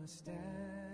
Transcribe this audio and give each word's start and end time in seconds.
Just 0.00 0.28
as 0.28 0.85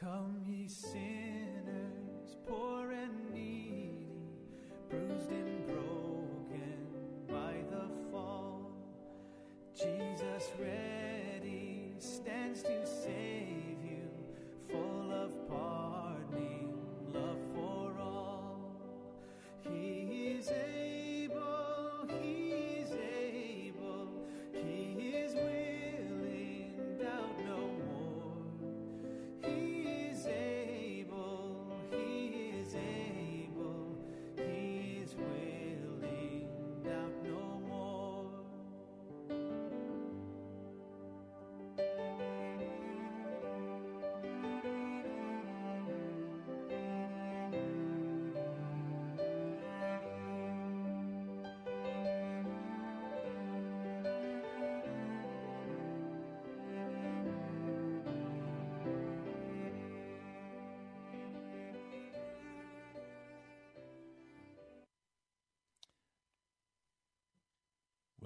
Come, 0.00 0.40
ye 0.46 0.66
sinners, 0.66 1.29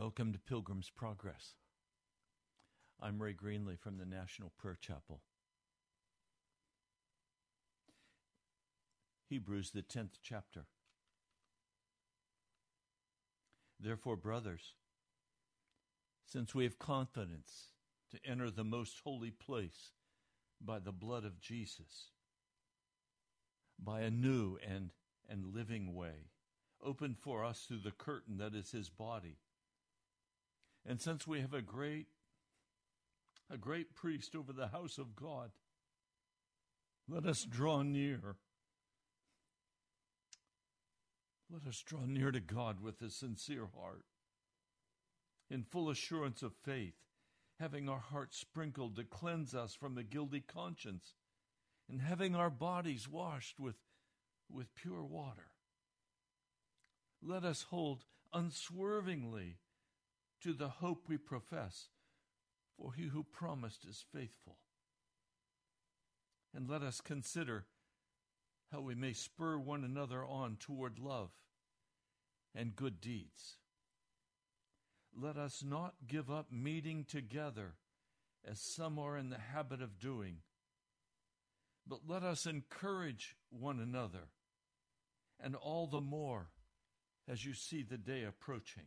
Welcome 0.04 0.34
to 0.34 0.38
Pilgrim's 0.38 0.90
Progress. 0.90 1.54
I'm 3.00 3.22
Ray 3.22 3.32
Greenley 3.32 3.78
from 3.78 3.96
the 3.96 4.04
National 4.04 4.52
Prayer 4.58 4.76
Chapel. 4.78 5.22
Hebrews, 9.30 9.70
the 9.70 9.80
10th 9.80 10.18
chapter. 10.22 10.66
Therefore, 13.80 14.16
brothers, 14.16 14.74
since 16.26 16.54
we 16.54 16.64
have 16.64 16.78
confidence 16.78 17.68
to 18.10 18.30
enter 18.30 18.50
the 18.50 18.62
most 18.62 19.00
holy 19.04 19.30
place 19.30 19.92
by 20.60 20.80
the 20.80 20.92
blood 20.92 21.24
of 21.24 21.40
Jesus, 21.40 22.10
by 23.82 24.00
a 24.02 24.10
new 24.10 24.58
and, 24.70 24.90
and 25.30 25.54
living 25.54 25.94
way, 25.94 26.28
opened 26.84 27.16
for 27.18 27.42
us 27.42 27.64
through 27.66 27.80
the 27.80 27.90
curtain 27.90 28.36
that 28.36 28.54
is 28.54 28.70
his 28.70 28.90
body. 28.90 29.38
And 30.86 31.00
since 31.00 31.26
we 31.26 31.40
have 31.40 31.54
a 31.54 31.62
great 31.62 32.06
a 33.50 33.58
great 33.58 33.94
priest 33.94 34.34
over 34.34 34.52
the 34.52 34.68
house 34.68 34.96
of 34.96 35.14
God, 35.14 35.50
let 37.08 37.26
us 37.26 37.44
draw 37.44 37.82
near. 37.82 38.36
Let 41.50 41.66
us 41.68 41.82
draw 41.82 42.06
near 42.06 42.32
to 42.32 42.40
God 42.40 42.80
with 42.80 43.02
a 43.02 43.10
sincere 43.10 43.68
heart, 43.78 44.06
in 45.50 45.62
full 45.62 45.90
assurance 45.90 46.42
of 46.42 46.54
faith, 46.64 46.94
having 47.60 47.88
our 47.88 47.98
hearts 47.98 48.38
sprinkled 48.38 48.96
to 48.96 49.04
cleanse 49.04 49.54
us 49.54 49.74
from 49.74 49.98
a 49.98 50.02
guilty 50.02 50.40
conscience, 50.40 51.14
and 51.88 52.00
having 52.00 52.34
our 52.34 52.50
bodies 52.50 53.08
washed 53.08 53.60
with, 53.60 53.76
with 54.50 54.74
pure 54.74 55.04
water. 55.04 55.50
Let 57.22 57.44
us 57.44 57.66
hold 57.68 58.04
unswervingly 58.32 59.58
to 60.44 60.52
the 60.52 60.68
hope 60.68 61.04
we 61.08 61.16
profess, 61.16 61.88
for 62.76 62.92
he 62.92 63.04
who 63.04 63.24
promised 63.24 63.86
is 63.88 64.04
faithful. 64.12 64.58
And 66.54 66.68
let 66.68 66.82
us 66.82 67.00
consider 67.00 67.64
how 68.70 68.82
we 68.82 68.94
may 68.94 69.14
spur 69.14 69.56
one 69.56 69.84
another 69.84 70.22
on 70.22 70.58
toward 70.60 70.98
love 70.98 71.30
and 72.54 72.76
good 72.76 73.00
deeds. 73.00 73.56
Let 75.18 75.38
us 75.38 75.64
not 75.66 75.94
give 76.06 76.30
up 76.30 76.52
meeting 76.52 77.06
together 77.08 77.76
as 78.46 78.60
some 78.60 78.98
are 78.98 79.16
in 79.16 79.30
the 79.30 79.38
habit 79.38 79.80
of 79.80 79.98
doing, 79.98 80.38
but 81.86 82.00
let 82.06 82.22
us 82.22 82.44
encourage 82.44 83.34
one 83.48 83.80
another, 83.80 84.28
and 85.40 85.56
all 85.56 85.86
the 85.86 86.02
more 86.02 86.48
as 87.26 87.46
you 87.46 87.54
see 87.54 87.82
the 87.82 87.96
day 87.96 88.24
approaching. 88.24 88.84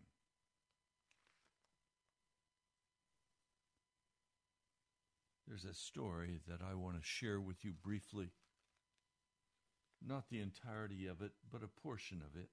There's 5.48 5.64
a 5.64 5.74
story 5.74 6.42
that 6.48 6.60
I 6.62 6.76
want 6.76 6.98
to 6.98 7.02
share 7.02 7.40
with 7.40 7.64
you 7.64 7.72
briefly. 7.72 8.32
Not 10.06 10.30
the 10.30 10.42
entirety 10.42 11.08
of 11.08 11.22
it, 11.22 11.32
but 11.50 11.64
a 11.64 11.82
portion 11.82 12.22
of 12.22 12.40
it. 12.40 12.50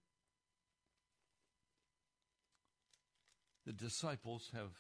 The 3.67 3.73
disciples 3.73 4.51
have, 4.55 4.71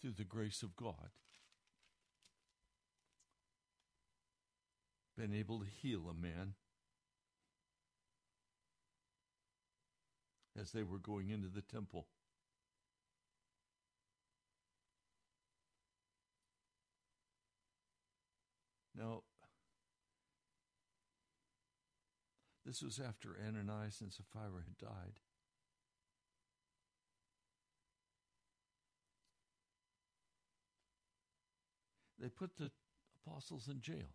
through 0.00 0.12
the 0.12 0.24
grace 0.24 0.62
of 0.62 0.76
God, 0.76 1.10
been 5.18 5.34
able 5.34 5.58
to 5.60 5.66
heal 5.66 6.08
a 6.08 6.14
man 6.14 6.54
as 10.58 10.72
they 10.72 10.82
were 10.82 10.98
going 10.98 11.30
into 11.30 11.48
the 11.48 11.62
temple. 11.62 12.06
Now, 18.96 19.22
this 22.66 22.82
was 22.82 23.00
after 23.00 23.36
Ananias 23.46 24.00
and 24.00 24.12
Sapphira 24.12 24.62
had 24.64 24.78
died. 24.78 25.20
They 32.18 32.28
put 32.28 32.56
the 32.56 32.70
apostles 33.26 33.68
in 33.68 33.80
jail. 33.80 34.14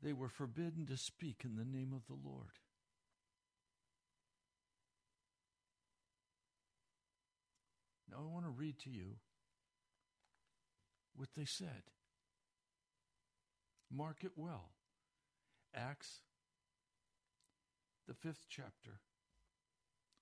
They 0.00 0.12
were 0.12 0.28
forbidden 0.28 0.86
to 0.86 0.96
speak 0.98 1.42
in 1.44 1.56
the 1.56 1.64
name 1.64 1.92
of 1.94 2.06
the 2.06 2.28
Lord. 2.28 2.60
Now 8.14 8.20
I 8.22 8.32
want 8.32 8.44
to 8.44 8.50
read 8.50 8.78
to 8.84 8.90
you 8.90 9.16
what 11.16 11.30
they 11.36 11.44
said. 11.44 11.90
Mark 13.90 14.18
it 14.22 14.32
well. 14.36 14.70
Acts, 15.74 16.20
the 18.06 18.14
fifth 18.14 18.46
chapter. 18.48 19.00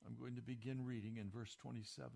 I'm 0.07 0.17
going 0.19 0.37
to 0.37 0.43
begin 0.43 0.87
reading 0.87 1.19
in 1.19 1.31
verse 1.31 1.55
27. 1.61 2.11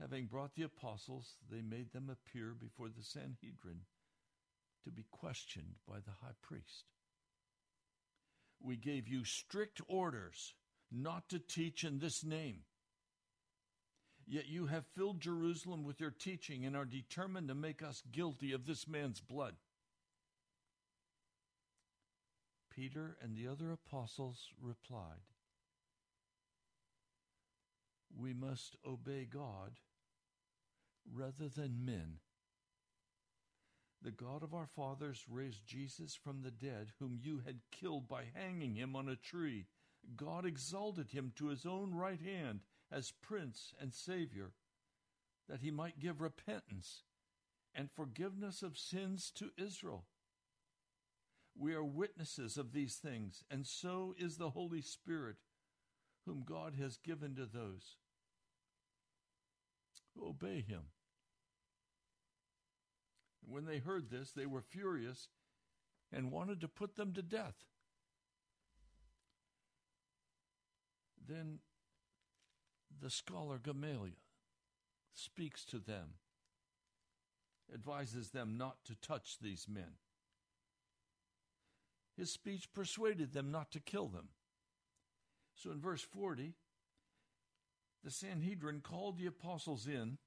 Having 0.00 0.26
brought 0.26 0.54
the 0.54 0.64
apostles, 0.64 1.36
they 1.50 1.62
made 1.62 1.92
them 1.92 2.10
appear 2.10 2.54
before 2.58 2.88
the 2.88 3.02
Sanhedrin 3.02 3.82
to 4.84 4.90
be 4.90 5.04
questioned 5.10 5.76
by 5.86 5.96
the 5.96 6.12
high 6.22 6.34
priest. 6.42 6.86
We 8.60 8.76
gave 8.76 9.06
you 9.06 9.24
strict 9.24 9.80
orders 9.86 10.54
not 10.90 11.28
to 11.28 11.38
teach 11.38 11.84
in 11.84 11.98
this 11.98 12.24
name. 12.24 12.60
Yet 14.30 14.48
you 14.48 14.66
have 14.66 14.86
filled 14.94 15.18
Jerusalem 15.18 15.82
with 15.82 15.98
your 15.98 16.12
teaching 16.12 16.64
and 16.64 16.76
are 16.76 16.84
determined 16.84 17.48
to 17.48 17.54
make 17.56 17.82
us 17.82 18.04
guilty 18.12 18.52
of 18.52 18.64
this 18.64 18.86
man's 18.86 19.20
blood. 19.20 19.56
Peter 22.72 23.16
and 23.20 23.34
the 23.34 23.48
other 23.48 23.72
apostles 23.72 24.50
replied, 24.62 25.26
We 28.16 28.32
must 28.32 28.76
obey 28.86 29.26
God 29.28 29.72
rather 31.12 31.48
than 31.48 31.84
men. 31.84 32.18
The 34.00 34.12
God 34.12 34.44
of 34.44 34.54
our 34.54 34.68
fathers 34.68 35.24
raised 35.28 35.66
Jesus 35.66 36.14
from 36.14 36.42
the 36.42 36.52
dead, 36.52 36.92
whom 37.00 37.18
you 37.20 37.42
had 37.44 37.62
killed 37.72 38.06
by 38.06 38.26
hanging 38.32 38.76
him 38.76 38.94
on 38.94 39.08
a 39.08 39.16
tree. 39.16 39.66
God 40.16 40.46
exalted 40.46 41.10
him 41.10 41.32
to 41.34 41.48
his 41.48 41.66
own 41.66 41.92
right 41.96 42.20
hand 42.20 42.60
as 42.92 43.12
Prince 43.22 43.74
and 43.80 43.94
Savior, 43.94 44.52
that 45.48 45.60
he 45.60 45.70
might 45.70 46.00
give 46.00 46.20
repentance 46.20 47.02
and 47.74 47.90
forgiveness 47.90 48.62
of 48.62 48.78
sins 48.78 49.30
to 49.36 49.50
Israel. 49.56 50.04
We 51.56 51.74
are 51.74 51.84
witnesses 51.84 52.56
of 52.56 52.72
these 52.72 52.96
things, 52.96 53.44
and 53.50 53.66
so 53.66 54.14
is 54.18 54.36
the 54.36 54.50
Holy 54.50 54.80
Spirit, 54.80 55.36
whom 56.26 56.44
God 56.44 56.74
has 56.80 56.96
given 56.96 57.34
to 57.36 57.46
those 57.46 57.96
who 60.14 60.28
obey 60.28 60.60
him. 60.60 60.82
When 63.46 63.64
they 63.64 63.78
heard 63.78 64.10
this, 64.10 64.32
they 64.32 64.46
were 64.46 64.62
furious 64.62 65.28
and 66.12 66.30
wanted 66.30 66.60
to 66.60 66.68
put 66.68 66.96
them 66.96 67.12
to 67.14 67.22
death. 67.22 67.54
Then 71.26 71.58
the 73.00 73.10
scholar 73.10 73.58
Gamaliel 73.58 74.16
speaks 75.14 75.64
to 75.66 75.78
them, 75.78 76.14
advises 77.72 78.30
them 78.30 78.56
not 78.56 78.84
to 78.86 78.94
touch 78.94 79.38
these 79.40 79.66
men. 79.68 79.98
His 82.16 82.30
speech 82.30 82.72
persuaded 82.74 83.32
them 83.32 83.50
not 83.50 83.70
to 83.72 83.80
kill 83.80 84.08
them. 84.08 84.28
So 85.54 85.70
in 85.70 85.80
verse 85.80 86.02
40, 86.02 86.54
the 88.02 88.10
Sanhedrin 88.10 88.80
called 88.80 89.18
the 89.18 89.26
apostles 89.26 89.86
in 89.86 90.18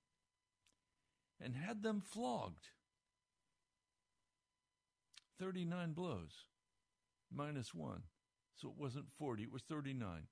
and 1.41 1.55
had 1.55 1.83
them 1.83 2.01
flogged. 2.01 2.69
39 5.39 5.93
blows 5.93 6.45
minus 7.31 7.73
one. 7.73 8.03
So 8.55 8.69
it 8.69 8.75
wasn't 8.77 9.11
40, 9.11 9.43
it 9.43 9.51
was 9.51 9.63
39. 9.63 10.27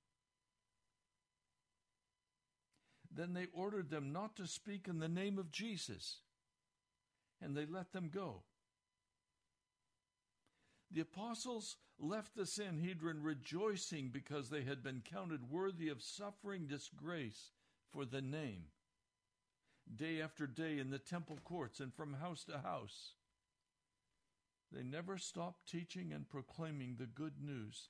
Then 3.14 3.34
they 3.34 3.46
ordered 3.52 3.90
them 3.90 4.12
not 4.12 4.36
to 4.36 4.46
speak 4.46 4.88
in 4.88 4.98
the 4.98 5.08
name 5.08 5.38
of 5.38 5.50
Jesus, 5.50 6.20
and 7.40 7.54
they 7.54 7.66
let 7.66 7.92
them 7.92 8.10
go. 8.12 8.42
The 10.90 11.02
apostles 11.02 11.76
left 11.98 12.34
the 12.34 12.46
Sanhedrin 12.46 13.22
rejoicing 13.22 14.10
because 14.12 14.48
they 14.48 14.62
had 14.62 14.82
been 14.82 15.02
counted 15.04 15.50
worthy 15.50 15.88
of 15.88 16.02
suffering 16.02 16.66
disgrace 16.66 17.50
for 17.90 18.04
the 18.04 18.20
name. 18.20 18.64
Day 19.94 20.20
after 20.20 20.46
day 20.46 20.78
in 20.78 20.90
the 20.90 20.98
temple 20.98 21.38
courts 21.44 21.80
and 21.80 21.92
from 21.92 22.14
house 22.14 22.44
to 22.44 22.58
house, 22.58 23.14
they 24.70 24.82
never 24.82 25.18
stopped 25.18 25.68
teaching 25.70 26.12
and 26.12 26.28
proclaiming 26.28 26.96
the 26.98 27.06
good 27.06 27.42
news 27.42 27.88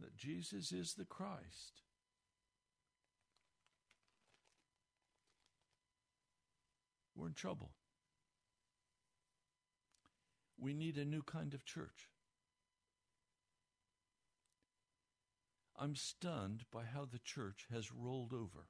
that 0.00 0.16
Jesus 0.16 0.72
is 0.72 0.94
the 0.94 1.04
Christ. 1.04 1.82
We're 7.16 7.28
in 7.28 7.34
trouble. 7.34 7.70
We 10.58 10.74
need 10.74 10.98
a 10.98 11.04
new 11.04 11.22
kind 11.22 11.54
of 11.54 11.64
church. 11.64 12.10
I'm 15.78 15.96
stunned 15.96 16.64
by 16.72 16.84
how 16.84 17.06
the 17.10 17.18
church 17.18 17.66
has 17.72 17.92
rolled 17.92 18.32
over. 18.32 18.68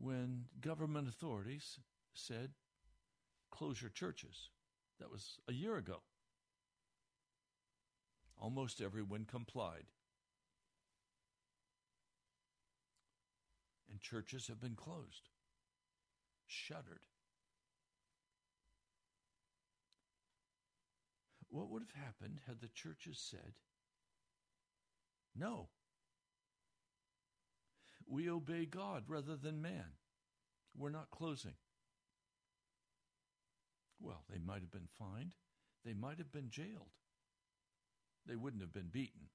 When 0.00 0.44
government 0.60 1.08
authorities 1.08 1.80
said, 2.14 2.50
close 3.50 3.80
your 3.80 3.90
churches, 3.90 4.50
that 5.00 5.10
was 5.10 5.38
a 5.48 5.52
year 5.52 5.76
ago. 5.76 6.02
Almost 8.36 8.80
everyone 8.80 9.24
complied. 9.24 9.86
And 13.98 14.02
churches 14.04 14.46
have 14.46 14.60
been 14.60 14.76
closed, 14.76 15.28
shuttered. 16.46 17.00
What 21.48 21.68
would 21.68 21.82
have 21.82 22.04
happened 22.04 22.38
had 22.46 22.60
the 22.60 22.68
churches 22.68 23.18
said, 23.18 23.54
No, 25.34 25.70
we 28.06 28.30
obey 28.30 28.66
God 28.66 29.02
rather 29.08 29.34
than 29.34 29.60
man. 29.60 29.96
We're 30.76 30.90
not 30.90 31.10
closing. 31.10 31.54
Well, 34.00 34.22
they 34.30 34.38
might 34.38 34.60
have 34.60 34.70
been 34.70 34.88
fined. 34.96 35.32
They 35.84 35.94
might 35.94 36.18
have 36.18 36.30
been 36.30 36.50
jailed. 36.50 36.94
They 38.26 38.36
wouldn't 38.36 38.62
have 38.62 38.72
been 38.72 38.90
beaten. 38.92 39.30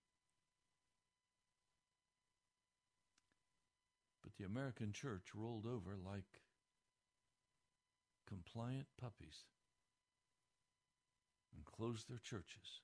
But 4.33 4.43
the 4.43 4.49
American 4.49 4.91
church 4.91 5.29
rolled 5.35 5.65
over 5.65 5.95
like 6.03 6.41
compliant 8.27 8.87
puppies 8.99 9.45
and 11.55 11.65
closed 11.65 12.09
their 12.09 12.21
churches. 12.23 12.81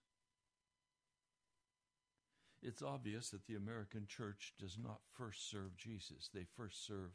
It's 2.62 2.82
obvious 2.82 3.30
that 3.30 3.48
the 3.48 3.56
American 3.56 4.06
church 4.06 4.54
does 4.60 4.78
not 4.78 5.00
first 5.14 5.50
serve 5.50 5.78
Jesus, 5.78 6.30
they 6.34 6.46
first 6.58 6.86
serve 6.86 7.12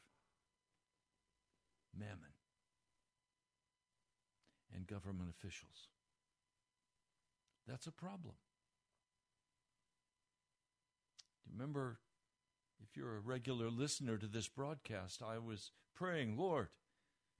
mammon 1.96 2.32
and 4.74 4.86
government 4.86 5.30
officials. 5.30 5.88
That's 7.68 7.86
a 7.86 7.92
problem. 7.92 8.34
Remember, 11.50 11.98
if 12.82 12.96
you're 12.96 13.16
a 13.16 13.20
regular 13.20 13.70
listener 13.70 14.16
to 14.18 14.26
this 14.26 14.48
broadcast, 14.48 15.22
I 15.22 15.38
was 15.38 15.70
praying, 15.94 16.36
Lord, 16.36 16.68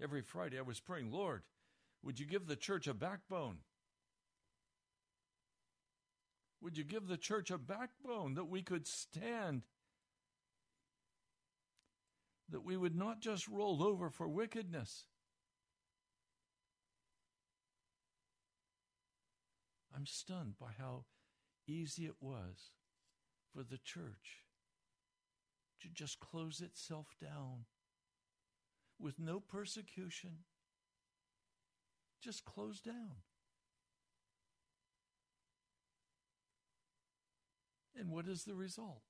every 0.03 0.23
Friday 0.23 0.59
I 0.59 0.63
was 0.63 0.81
praying, 0.81 1.11
Lord, 1.11 1.43
would 2.03 2.21
you 2.21 2.27
give 2.27 2.47
the 2.47 2.57
church 2.57 2.87
a 2.87 2.95
backbone? 2.95 3.59
Would 6.61 6.79
you 6.79 6.85
give 6.85 7.09
the 7.09 7.17
church 7.17 7.51
a 7.51 7.59
backbone 7.59 8.35
that 8.35 8.47
we 8.47 8.63
could 8.63 8.87
stand? 8.87 9.63
That 12.49 12.65
we 12.65 12.77
would 12.77 12.95
not 12.95 13.21
just 13.21 13.49
roll 13.49 13.83
over 13.83 14.11
for 14.11 14.29
wickedness. 14.29 15.05
I'm 19.95 20.07
stunned 20.07 20.59
by 20.59 20.71
how 20.79 21.05
easy 21.67 22.07
it 22.07 22.17
was 22.21 22.71
for 23.53 23.63
the 23.63 23.79
church 23.79 24.44
to 25.85 25.91
just 25.91 26.19
close 26.19 26.63
itself 26.63 27.15
down 27.21 27.67
with 28.99 29.19
no 29.19 29.39
persecution. 29.39 30.31
Just 32.23 32.47
close 32.47 32.81
down. 32.81 33.17
And 37.95 38.11
what 38.11 38.27
is 38.27 38.45
the 38.45 38.55
result? 38.55 39.03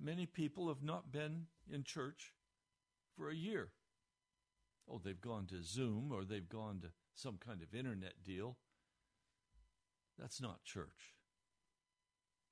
Many 0.00 0.26
people 0.26 0.66
have 0.66 0.82
not 0.82 1.12
been 1.12 1.46
in 1.72 1.84
church 1.84 2.32
for 3.16 3.30
a 3.30 3.36
year. 3.36 3.68
Oh, 4.90 5.00
they've 5.02 5.20
gone 5.20 5.46
to 5.46 5.62
Zoom 5.62 6.10
or 6.12 6.24
they've 6.24 6.48
gone 6.48 6.80
to 6.80 6.88
some 7.14 7.38
kind 7.38 7.62
of 7.62 7.72
internet 7.72 8.24
deal. 8.24 8.56
That's 10.18 10.40
not 10.40 10.64
church. 10.64 11.14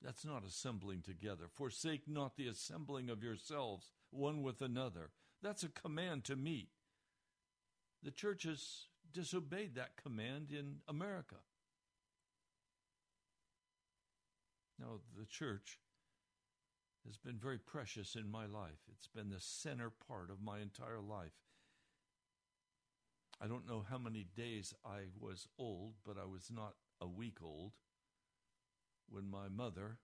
That's 0.02 0.24
not 0.24 0.44
assembling 0.46 1.02
together. 1.02 1.44
Forsake 1.52 2.08
not 2.08 2.36
the 2.36 2.48
assembling 2.48 3.10
of 3.10 3.22
yourselves 3.22 3.90
one 4.10 4.42
with 4.42 4.62
another. 4.62 5.10
That's 5.42 5.62
a 5.62 5.68
command 5.68 6.24
to 6.24 6.36
meet. 6.36 6.68
The 8.02 8.10
church 8.10 8.44
has 8.44 8.86
disobeyed 9.12 9.74
that 9.74 9.96
command 10.02 10.50
in 10.50 10.76
America. 10.88 11.36
Now, 14.78 15.00
the 15.18 15.26
church 15.26 15.78
has 17.06 17.18
been 17.18 17.36
very 17.36 17.58
precious 17.58 18.14
in 18.14 18.30
my 18.30 18.46
life. 18.46 18.80
It's 18.90 19.08
been 19.08 19.28
the 19.28 19.40
center 19.40 19.90
part 19.90 20.30
of 20.30 20.42
my 20.42 20.60
entire 20.60 21.00
life. 21.00 21.32
I 23.40 23.46
don't 23.46 23.68
know 23.68 23.84
how 23.88 23.98
many 23.98 24.24
days 24.36 24.74
I 24.84 25.00
was 25.18 25.46
old, 25.58 25.94
but 26.06 26.16
I 26.18 26.26
was 26.26 26.50
not 26.50 26.74
a 27.00 27.06
week 27.06 27.38
old 27.42 27.72
when 29.10 29.30
my 29.30 29.48
mother 29.48 29.98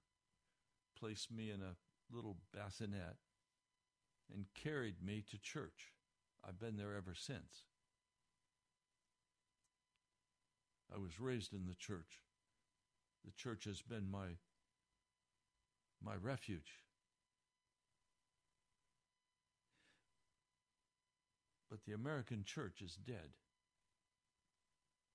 placed 0.98 1.30
me 1.30 1.50
in 1.50 1.60
a 1.60 1.76
little 2.14 2.36
bassinet 2.52 3.16
and 4.32 4.46
carried 4.54 5.02
me 5.02 5.22
to 5.30 5.38
church. 5.38 5.92
I've 6.46 6.58
been 6.58 6.76
there 6.76 6.94
ever 6.96 7.14
since. 7.14 7.64
I 10.94 10.98
was 10.98 11.20
raised 11.20 11.52
in 11.52 11.66
the 11.66 11.74
church. 11.74 12.22
The 13.24 13.32
church 13.32 13.64
has 13.64 13.82
been 13.82 14.10
my 14.10 14.38
my 16.02 16.14
refuge. 16.14 16.80
But 21.70 21.84
the 21.84 21.94
American 21.94 22.44
church 22.44 22.80
is 22.80 22.94
dead. 22.94 23.34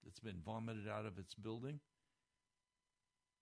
It's 0.06 0.20
been 0.20 0.42
vomited 0.44 0.88
out 0.90 1.06
of 1.06 1.18
its 1.18 1.34
building. 1.36 1.80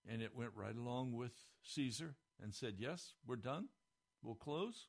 And 0.08 0.22
it 0.22 0.36
went 0.36 0.52
right 0.56 0.76
along 0.76 1.14
with 1.14 1.34
Caesar 1.64 2.16
and 2.42 2.54
said, 2.54 2.76
Yes, 2.78 3.14
we're 3.26 3.36
done. 3.36 3.70
We'll 4.22 4.36
close. 4.36 4.88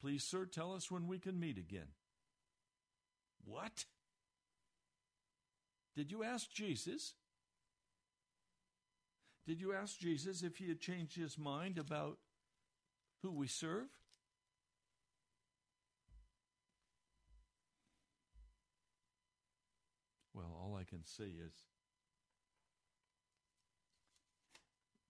Please, 0.00 0.22
sir, 0.22 0.44
tell 0.44 0.74
us 0.74 0.90
when 0.90 1.08
we 1.08 1.18
can 1.18 1.40
meet 1.40 1.58
again. 1.58 1.88
What? 3.44 3.86
Did 5.96 6.12
you 6.12 6.22
ask 6.22 6.50
Jesus? 6.50 7.14
Did 9.46 9.60
you 9.60 9.72
ask 9.72 9.98
Jesus 9.98 10.42
if 10.42 10.58
he 10.58 10.68
had 10.68 10.80
changed 10.80 11.16
his 11.16 11.38
mind 11.38 11.78
about 11.78 12.18
who 13.22 13.32
we 13.32 13.46
serve? 13.46 13.88
Well, 20.34 20.54
all 20.62 20.76
I 20.76 20.84
can 20.84 21.04
say 21.04 21.24
is 21.24 21.54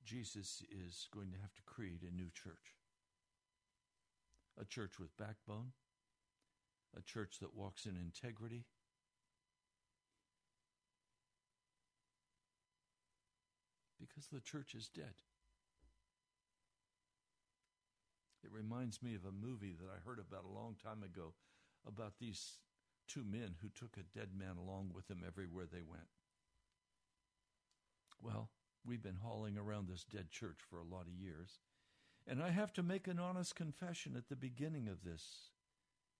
Jesus 0.09 0.63
is 0.71 1.07
going 1.15 1.31
to 1.33 1.41
have 1.43 1.53
to 1.53 1.63
create 1.67 2.01
a 2.01 2.17
new 2.17 2.31
church. 2.33 2.73
A 4.59 4.65
church 4.65 4.99
with 4.99 5.15
backbone, 5.19 5.73
a 6.97 7.03
church 7.03 7.37
that 7.43 7.55
walks 7.55 7.85
in 7.85 7.95
integrity, 7.95 8.65
because 14.01 14.29
the 14.33 14.41
church 14.41 14.75
is 14.75 14.89
dead. 14.89 15.21
It 18.43 18.51
reminds 18.51 19.03
me 19.03 19.15
of 19.15 19.27
a 19.27 19.47
movie 19.47 19.77
that 19.79 19.91
I 19.95 20.01
heard 20.09 20.19
about 20.19 20.45
a 20.49 20.59
long 20.59 20.77
time 20.83 21.03
ago 21.03 21.35
about 21.87 22.15
these 22.19 22.55
two 23.07 23.25
men 23.31 23.57
who 23.61 23.69
took 23.69 23.99
a 23.99 24.19
dead 24.19 24.31
man 24.35 24.57
along 24.59 24.93
with 24.95 25.07
them 25.07 25.23
everywhere 25.27 25.67
they 25.71 25.83
went. 25.83 26.09
Well, 28.23 28.49
we've 28.85 29.03
been 29.03 29.19
hauling 29.23 29.57
around 29.59 29.89
this 29.89 30.05
dead 30.05 30.31
church 30.31 30.59
for 30.69 30.79
a 30.79 30.85
lot 30.85 31.07
of 31.07 31.21
years, 31.21 31.59
and 32.27 32.43
I 32.43 32.51
have 32.51 32.73
to 32.75 32.83
make 32.83 33.07
an 33.07 33.19
honest 33.19 33.55
confession 33.55 34.15
at 34.17 34.29
the 34.29 34.37
beginning 34.37 34.89
of 34.89 35.03
this. 35.03 35.51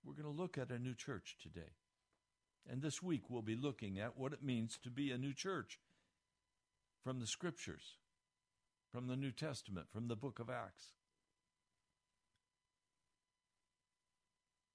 We're 0.05 0.15
going 0.15 0.25
to 0.25 0.43
look 0.43 0.57
at 0.57 0.71
a 0.71 0.79
new 0.79 0.95
church 0.95 1.37
today. 1.43 1.73
And 2.71 2.83
this 2.83 3.03
week 3.03 3.23
we'll 3.29 3.43
be 3.43 3.57
looking 3.57 3.99
at 3.99 4.19
what 4.19 4.33
it 4.33 4.43
means 4.43 4.79
to 4.83 4.91
be 4.91 5.11
a 5.11 5.19
new 5.19 5.33
church 5.33 5.79
from 7.03 7.21
the 7.21 7.27
scriptures, 7.27 7.97
from 8.93 9.07
the 9.07 9.17
New 9.17 9.33
Testament, 9.33 9.87
from 9.91 10.09
the 10.09 10.17
book 10.17 10.39
of 10.39 10.51
Acts. 10.51 10.93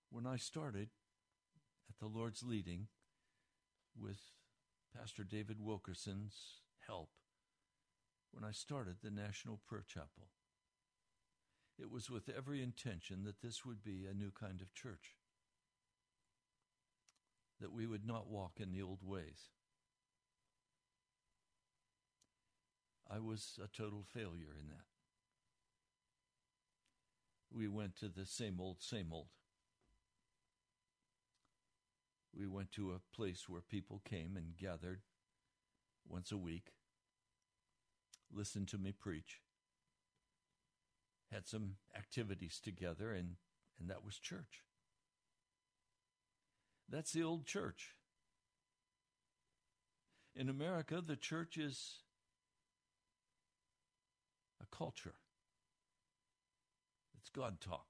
When 0.10 0.26
I 0.28 0.38
started 0.38 0.90
at 1.90 1.98
the 2.00 2.08
Lord's 2.08 2.44
leading 2.44 2.88
with 4.00 4.20
Pastor 4.96 5.24
David 5.24 5.58
Wilkerson's 5.60 6.62
help, 6.88 7.10
when 8.34 8.44
I 8.44 8.52
started 8.52 8.98
the 9.02 9.12
National 9.12 9.60
Prayer 9.68 9.86
Chapel, 9.88 10.28
it 11.80 11.90
was 11.90 12.10
with 12.10 12.30
every 12.30 12.62
intention 12.62 13.24
that 13.24 13.42
this 13.42 13.66
would 13.66 13.84
be 13.84 14.06
a 14.10 14.14
new 14.14 14.32
kind 14.32 14.62
of 14.62 14.74
church, 14.74 15.16
that 17.62 17.72
we 17.72 17.86
would 17.86 18.06
not 18.06 18.30
walk 18.30 18.60
in 18.60 18.72
the 18.72 18.82
old 18.82 19.00
ways 19.02 19.50
I 23.14 23.20
was 23.20 23.60
a 23.64 23.68
total 23.68 24.04
failure 24.04 24.56
in 24.60 24.70
that. 24.70 24.86
We 27.52 27.68
went 27.68 27.96
to 27.98 28.08
the 28.08 28.26
same 28.26 28.60
old, 28.60 28.82
same 28.82 29.10
old. 29.12 29.28
We 32.36 32.48
went 32.48 32.72
to 32.72 32.94
a 32.94 33.16
place 33.16 33.48
where 33.48 33.62
people 33.62 34.02
came 34.04 34.36
and 34.36 34.58
gathered 34.58 35.02
once 36.08 36.32
a 36.32 36.38
week, 36.38 36.72
listened 38.36 38.68
to 38.70 38.78
me 38.78 38.92
preach, 38.92 39.42
had 41.32 41.48
some 41.48 41.76
activities 41.96 42.60
together, 42.64 43.12
and, 43.12 43.36
and 43.80 43.90
that 43.90 44.04
was 44.06 44.18
church. 44.18 44.64
That's 46.90 47.12
the 47.12 47.24
old 47.24 47.46
church. 47.46 47.96
In 50.36 50.50
America, 50.50 51.02
the 51.06 51.16
church 51.16 51.58
is 51.58 52.00
a 54.62 54.76
culture. 54.76 55.16
It's 57.20 57.30
God 57.30 57.62
talk. 57.62 57.86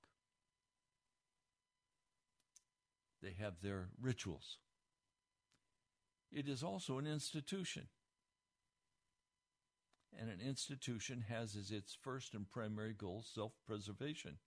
They 3.21 3.36
have 3.39 3.62
their 3.62 3.88
rituals. 4.01 4.58
It 6.32 6.49
is 6.49 6.63
also 6.63 6.97
an 6.97 7.08
institution. 7.08 7.88
And 10.19 10.30
an 10.30 10.39
institution 10.45 11.26
has 11.28 11.56
as 11.56 11.71
its 11.71 11.97
first 12.02 12.34
and 12.34 12.49
primary 12.49 12.93
goal 12.93 13.23
self 13.26 13.54
preservation. 13.65 14.38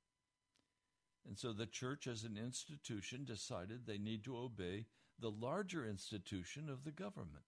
And 1.27 1.37
so 1.37 1.53
the 1.53 1.67
church, 1.67 2.07
as 2.07 2.23
an 2.23 2.39
institution, 2.39 3.25
decided 3.25 3.81
they 3.85 3.99
need 3.99 4.25
to 4.25 4.37
obey 4.37 4.87
the 5.19 5.31
larger 5.31 5.85
institution 5.85 6.69
of 6.69 6.85
the 6.85 6.93
government. 6.93 7.45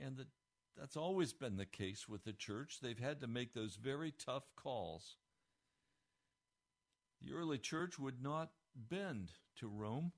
And 0.00 0.16
the 0.16 0.26
that's 0.76 0.96
always 0.96 1.32
been 1.32 1.56
the 1.56 1.64
case 1.64 2.06
with 2.08 2.24
the 2.24 2.34
church. 2.34 2.78
They've 2.82 2.98
had 2.98 3.20
to 3.20 3.26
make 3.26 3.54
those 3.54 3.76
very 3.76 4.12
tough 4.12 4.44
calls. 4.56 5.16
The 7.22 7.32
early 7.32 7.58
church 7.58 7.98
would 7.98 8.22
not 8.22 8.50
bend 8.74 9.32
to 9.58 9.68
Rome. 9.68 10.12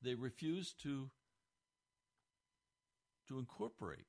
They 0.00 0.14
refused 0.14 0.82
to, 0.84 1.10
to 3.30 3.38
incorporate. 3.38 4.06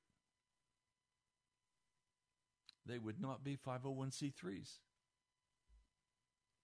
They 2.85 2.97
would 2.97 3.21
not 3.21 3.43
be 3.43 3.55
501c3s, 3.55 4.79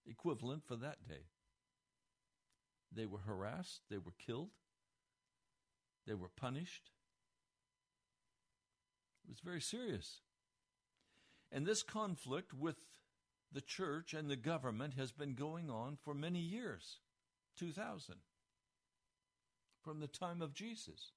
equivalent 0.10 0.64
for 0.66 0.76
that 0.76 1.08
day. 1.08 1.28
They 2.92 3.06
were 3.06 3.20
harassed, 3.20 3.82
they 3.92 4.00
were 4.00 4.14
killed, 4.18 4.50
they 6.08 6.16
were 6.16 6.32
punished. 6.36 6.90
It 9.24 9.30
was 9.30 9.40
very 9.40 9.62
serious. 9.62 10.22
And 11.52 11.66
this 11.66 11.84
conflict 11.84 12.54
with 12.54 12.78
the 13.52 13.62
church 13.62 14.14
and 14.14 14.30
the 14.30 14.36
government 14.36 14.96
has 14.96 15.12
been 15.12 15.36
going 15.36 15.70
on 15.70 15.98
for 16.04 16.14
many 16.16 16.40
years 16.40 16.98
2000 17.58 18.16
from 19.84 20.00
the 20.00 20.08
time 20.08 20.42
of 20.42 20.54
Jesus. 20.54 21.12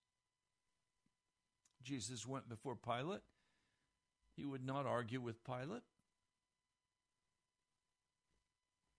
Jesus 1.83 2.27
went 2.27 2.49
before 2.49 2.77
Pilate. 2.77 3.23
He 4.37 4.45
would 4.45 4.65
not 4.65 4.87
argue 4.87 5.21
with 5.21 5.45
Pilate. 5.45 5.83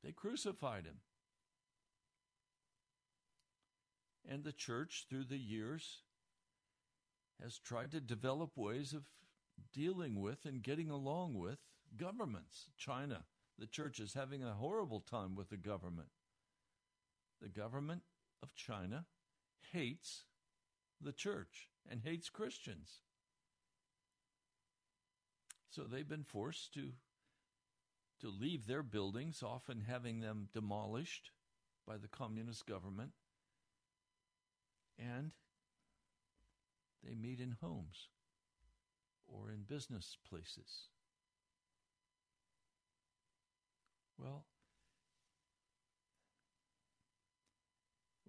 They 0.04 0.12
crucified 0.12 0.86
him. 0.86 0.98
And 4.28 4.44
the 4.44 4.52
church, 4.52 5.06
through 5.10 5.26
the 5.26 5.38
years, 5.38 6.04
has 7.41 7.58
tried 7.58 7.91
to 7.91 8.00
develop 8.00 8.52
ways 8.56 8.94
of 8.94 9.04
dealing 9.74 10.20
with 10.20 10.46
and 10.46 10.62
getting 10.63 10.89
along 10.89 11.36
with 11.36 11.60
governments. 11.98 12.70
China, 12.78 13.26
the 13.58 13.67
church 13.67 14.00
is 14.00 14.13
having 14.13 14.44
a 14.44 14.54
horrible 14.54 15.02
time 15.02 15.36
with 15.36 15.50
the 15.50 15.58
government. 15.58 16.10
The 17.41 17.50
government 17.50 18.04
of 18.41 18.56
China 18.56 19.06
hates 19.72 20.26
the 21.04 21.12
church 21.12 21.70
and 21.90 22.02
hates 22.04 22.30
Christians. 22.30 23.02
So 25.70 25.84
they've 25.84 26.08
been 26.08 26.24
forced 26.24 26.74
to 26.74 26.92
to 28.22 28.30
leave 28.30 28.68
their 28.68 28.84
buildings, 28.84 29.42
often 29.42 29.82
having 29.88 30.20
them 30.20 30.48
demolished 30.54 31.32
by 31.88 31.98
the 31.98 32.08
communist 32.08 32.68
government, 32.68 33.14
and 35.00 35.32
they 37.04 37.16
meet 37.16 37.40
in 37.40 37.58
homes 37.62 38.10
or 39.28 39.50
in 39.50 39.64
business 39.64 40.18
places. 40.30 40.90
Well, 44.20 44.46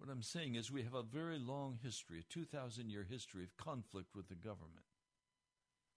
what 0.03 0.11
I'm 0.11 0.21
saying 0.21 0.55
is 0.55 0.69
we 0.69 0.83
have 0.83 0.95
a 0.95 1.01
very 1.01 1.39
long 1.39 1.79
history, 1.81 2.19
a 2.19 2.33
2,000 2.33 2.89
year 2.89 3.05
history 3.09 3.45
of 3.45 3.55
conflict 3.55 4.13
with 4.13 4.27
the 4.27 4.35
government. 4.35 4.83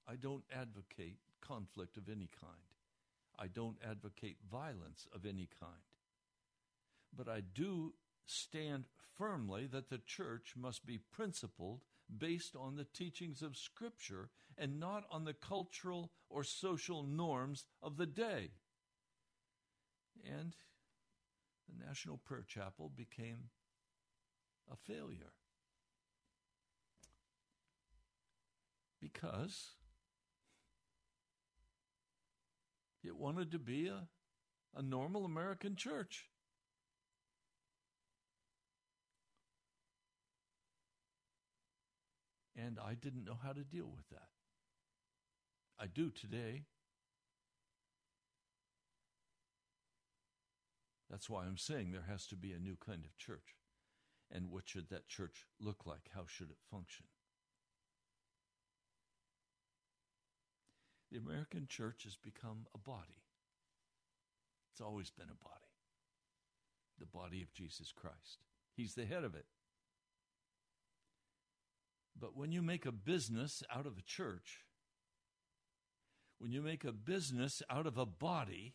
I 0.06 0.14
don't 0.14 0.44
advocate 0.54 1.16
conflict 1.40 1.96
of 1.96 2.08
any 2.08 2.28
kind. 2.40 2.52
I 3.36 3.48
don't 3.48 3.78
advocate 3.84 4.36
violence 4.48 5.08
of 5.12 5.26
any 5.26 5.48
kind. 5.58 5.72
But 7.16 7.28
I 7.28 7.40
do 7.40 7.94
stand 8.26 8.84
firmly 9.18 9.66
that 9.72 9.90
the 9.90 9.98
church 9.98 10.54
must 10.56 10.86
be 10.86 10.98
principled 10.98 11.80
based 12.16 12.54
on 12.54 12.76
the 12.76 12.84
teachings 12.84 13.42
of 13.42 13.56
Scripture 13.56 14.30
and 14.56 14.78
not 14.78 15.02
on 15.10 15.24
the 15.24 15.34
cultural 15.34 16.12
or 16.30 16.44
social 16.44 17.02
norms 17.02 17.64
of 17.82 17.96
the 17.96 18.06
day. 18.06 18.50
And 20.24 20.54
the 21.68 21.84
National 21.84 22.18
Prayer 22.18 22.44
Chapel 22.46 22.88
became 22.94 23.50
a 24.70 24.76
failure. 24.76 25.32
Because 29.00 29.70
it 33.04 33.16
wanted 33.16 33.52
to 33.52 33.58
be 33.58 33.86
a, 33.86 34.08
a 34.74 34.82
normal 34.82 35.24
American 35.24 35.76
church. 35.76 36.28
And 42.56 42.78
I 42.84 42.94
didn't 42.94 43.24
know 43.24 43.38
how 43.42 43.52
to 43.52 43.60
deal 43.60 43.86
with 43.94 44.08
that. 44.10 44.28
I 45.78 45.86
do 45.86 46.10
today. 46.10 46.62
That's 51.10 51.28
why 51.28 51.44
I'm 51.44 51.58
saying 51.58 51.92
there 51.92 52.06
has 52.08 52.26
to 52.28 52.36
be 52.36 52.52
a 52.52 52.58
new 52.58 52.76
kind 52.84 53.04
of 53.04 53.16
church. 53.18 53.54
And 54.30 54.50
what 54.50 54.68
should 54.68 54.88
that 54.90 55.08
church 55.08 55.46
look 55.60 55.86
like? 55.86 56.10
How 56.14 56.24
should 56.26 56.50
it 56.50 56.58
function? 56.70 57.06
The 61.10 61.18
American 61.18 61.66
church 61.68 62.04
has 62.04 62.16
become 62.16 62.66
a 62.74 62.78
body. 62.78 63.22
It's 64.72 64.80
always 64.80 65.10
been 65.10 65.28
a 65.30 65.44
body. 65.44 65.72
The 66.98 67.06
body 67.06 67.42
of 67.42 67.52
Jesus 67.52 67.92
Christ. 67.92 68.44
He's 68.74 68.94
the 68.94 69.06
head 69.06 69.24
of 69.24 69.34
it. 69.34 69.46
But 72.18 72.36
when 72.36 72.50
you 72.50 72.62
make 72.62 72.86
a 72.86 72.92
business 72.92 73.62
out 73.74 73.86
of 73.86 73.96
a 73.98 74.02
church, 74.02 74.64
when 76.38 76.50
you 76.50 76.62
make 76.62 76.84
a 76.84 76.92
business 76.92 77.62
out 77.70 77.86
of 77.86 77.96
a 77.96 78.06
body, 78.06 78.74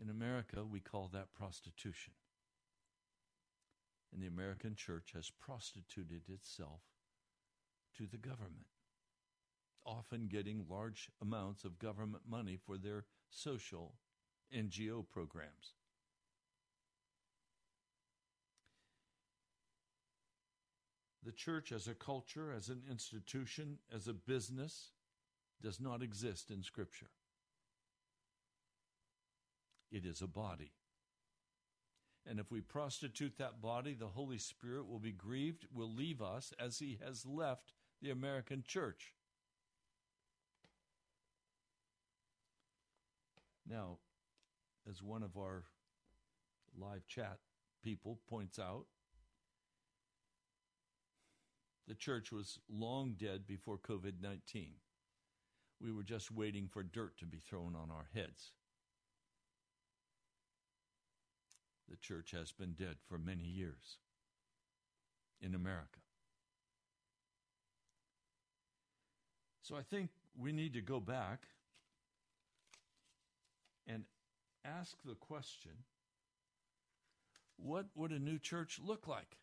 in 0.00 0.10
America, 0.10 0.64
we 0.64 0.80
call 0.80 1.08
that 1.12 1.32
prostitution. 1.32 2.14
And 4.12 4.22
the 4.22 4.26
American 4.26 4.74
church 4.74 5.12
has 5.14 5.30
prostituted 5.30 6.28
itself 6.28 6.82
to 7.96 8.06
the 8.06 8.18
government, 8.18 8.66
often 9.86 10.28
getting 10.28 10.66
large 10.68 11.08
amounts 11.20 11.64
of 11.64 11.78
government 11.78 12.24
money 12.28 12.58
for 12.62 12.76
their 12.76 13.04
social 13.30 13.94
NGO 14.54 15.04
programs. 15.08 15.74
The 21.24 21.32
church 21.32 21.70
as 21.70 21.86
a 21.86 21.94
culture, 21.94 22.52
as 22.52 22.68
an 22.68 22.82
institution, 22.90 23.78
as 23.94 24.08
a 24.08 24.12
business, 24.12 24.90
does 25.62 25.80
not 25.80 26.02
exist 26.02 26.50
in 26.50 26.62
Scripture. 26.62 27.10
It 29.90 30.04
is 30.04 30.20
a 30.20 30.26
body. 30.26 30.72
And 32.28 32.38
if 32.38 32.50
we 32.50 32.60
prostitute 32.60 33.36
that 33.38 33.60
body, 33.60 33.94
the 33.94 34.06
Holy 34.06 34.38
Spirit 34.38 34.88
will 34.88 35.00
be 35.00 35.12
grieved, 35.12 35.66
will 35.74 35.92
leave 35.92 36.22
us 36.22 36.52
as 36.58 36.78
he 36.78 36.98
has 37.04 37.26
left 37.26 37.72
the 38.00 38.10
American 38.10 38.62
church. 38.66 39.14
Now, 43.68 43.98
as 44.88 45.02
one 45.02 45.22
of 45.22 45.36
our 45.36 45.64
live 46.78 47.06
chat 47.06 47.38
people 47.82 48.18
points 48.28 48.58
out, 48.58 48.86
the 51.88 51.94
church 51.94 52.30
was 52.30 52.58
long 52.70 53.14
dead 53.18 53.46
before 53.46 53.78
COVID 53.78 54.20
19. 54.20 54.74
We 55.80 55.92
were 55.92 56.04
just 56.04 56.30
waiting 56.30 56.68
for 56.68 56.82
dirt 56.82 57.18
to 57.18 57.26
be 57.26 57.38
thrown 57.38 57.74
on 57.74 57.90
our 57.90 58.08
heads. 58.14 58.52
The 61.88 61.96
church 61.96 62.30
has 62.30 62.52
been 62.52 62.72
dead 62.72 62.96
for 63.06 63.18
many 63.18 63.44
years 63.44 63.98
in 65.40 65.54
America. 65.54 66.00
So 69.62 69.76
I 69.76 69.82
think 69.82 70.10
we 70.36 70.52
need 70.52 70.74
to 70.74 70.80
go 70.80 71.00
back 71.00 71.44
and 73.86 74.04
ask 74.64 74.96
the 75.04 75.14
question 75.14 75.72
what 77.56 77.86
would 77.94 78.10
a 78.10 78.18
new 78.18 78.38
church 78.38 78.80
look 78.84 79.06
like? 79.06 79.36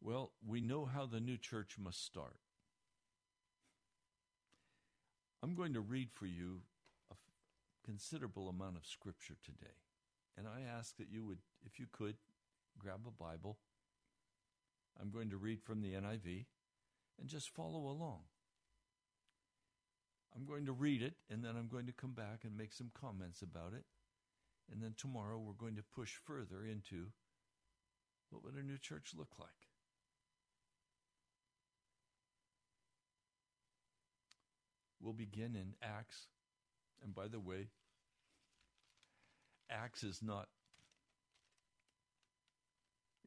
Well, 0.00 0.32
we 0.46 0.60
know 0.60 0.86
how 0.86 1.06
the 1.06 1.20
new 1.20 1.36
church 1.36 1.76
must 1.78 2.04
start. 2.04 2.36
I'm 5.42 5.54
going 5.54 5.74
to 5.74 5.80
read 5.80 6.10
for 6.12 6.26
you 6.26 6.60
considerable 7.90 8.48
amount 8.48 8.76
of 8.76 8.86
scripture 8.86 9.34
today. 9.44 9.74
And 10.38 10.46
I 10.46 10.60
ask 10.62 10.96
that 10.98 11.10
you 11.10 11.24
would, 11.24 11.38
if 11.66 11.80
you 11.80 11.86
could, 11.90 12.14
grab 12.78 13.00
a 13.04 13.10
Bible. 13.10 13.58
I'm 15.00 15.10
going 15.10 15.30
to 15.30 15.36
read 15.36 15.60
from 15.60 15.82
the 15.82 15.94
NIV 15.94 16.46
and 17.18 17.28
just 17.28 17.50
follow 17.50 17.88
along. 17.88 18.20
I'm 20.36 20.46
going 20.46 20.66
to 20.66 20.72
read 20.72 21.02
it 21.02 21.14
and 21.28 21.44
then 21.44 21.56
I'm 21.58 21.66
going 21.66 21.86
to 21.86 21.92
come 21.92 22.12
back 22.12 22.44
and 22.44 22.56
make 22.56 22.72
some 22.72 22.92
comments 22.94 23.42
about 23.42 23.72
it. 23.74 23.84
And 24.70 24.80
then 24.80 24.94
tomorrow 24.96 25.38
we're 25.38 25.52
going 25.54 25.74
to 25.74 25.82
push 25.82 26.14
further 26.14 26.64
into 26.64 27.06
what 28.30 28.44
would 28.44 28.54
a 28.54 28.64
new 28.64 28.78
church 28.78 29.14
look 29.18 29.32
like? 29.40 29.48
We'll 35.02 35.12
begin 35.12 35.56
in 35.56 35.74
Acts. 35.82 36.28
And 37.02 37.14
by 37.14 37.26
the 37.26 37.40
way, 37.40 37.68
Acts 39.70 40.02
is 40.02 40.20
not 40.22 40.48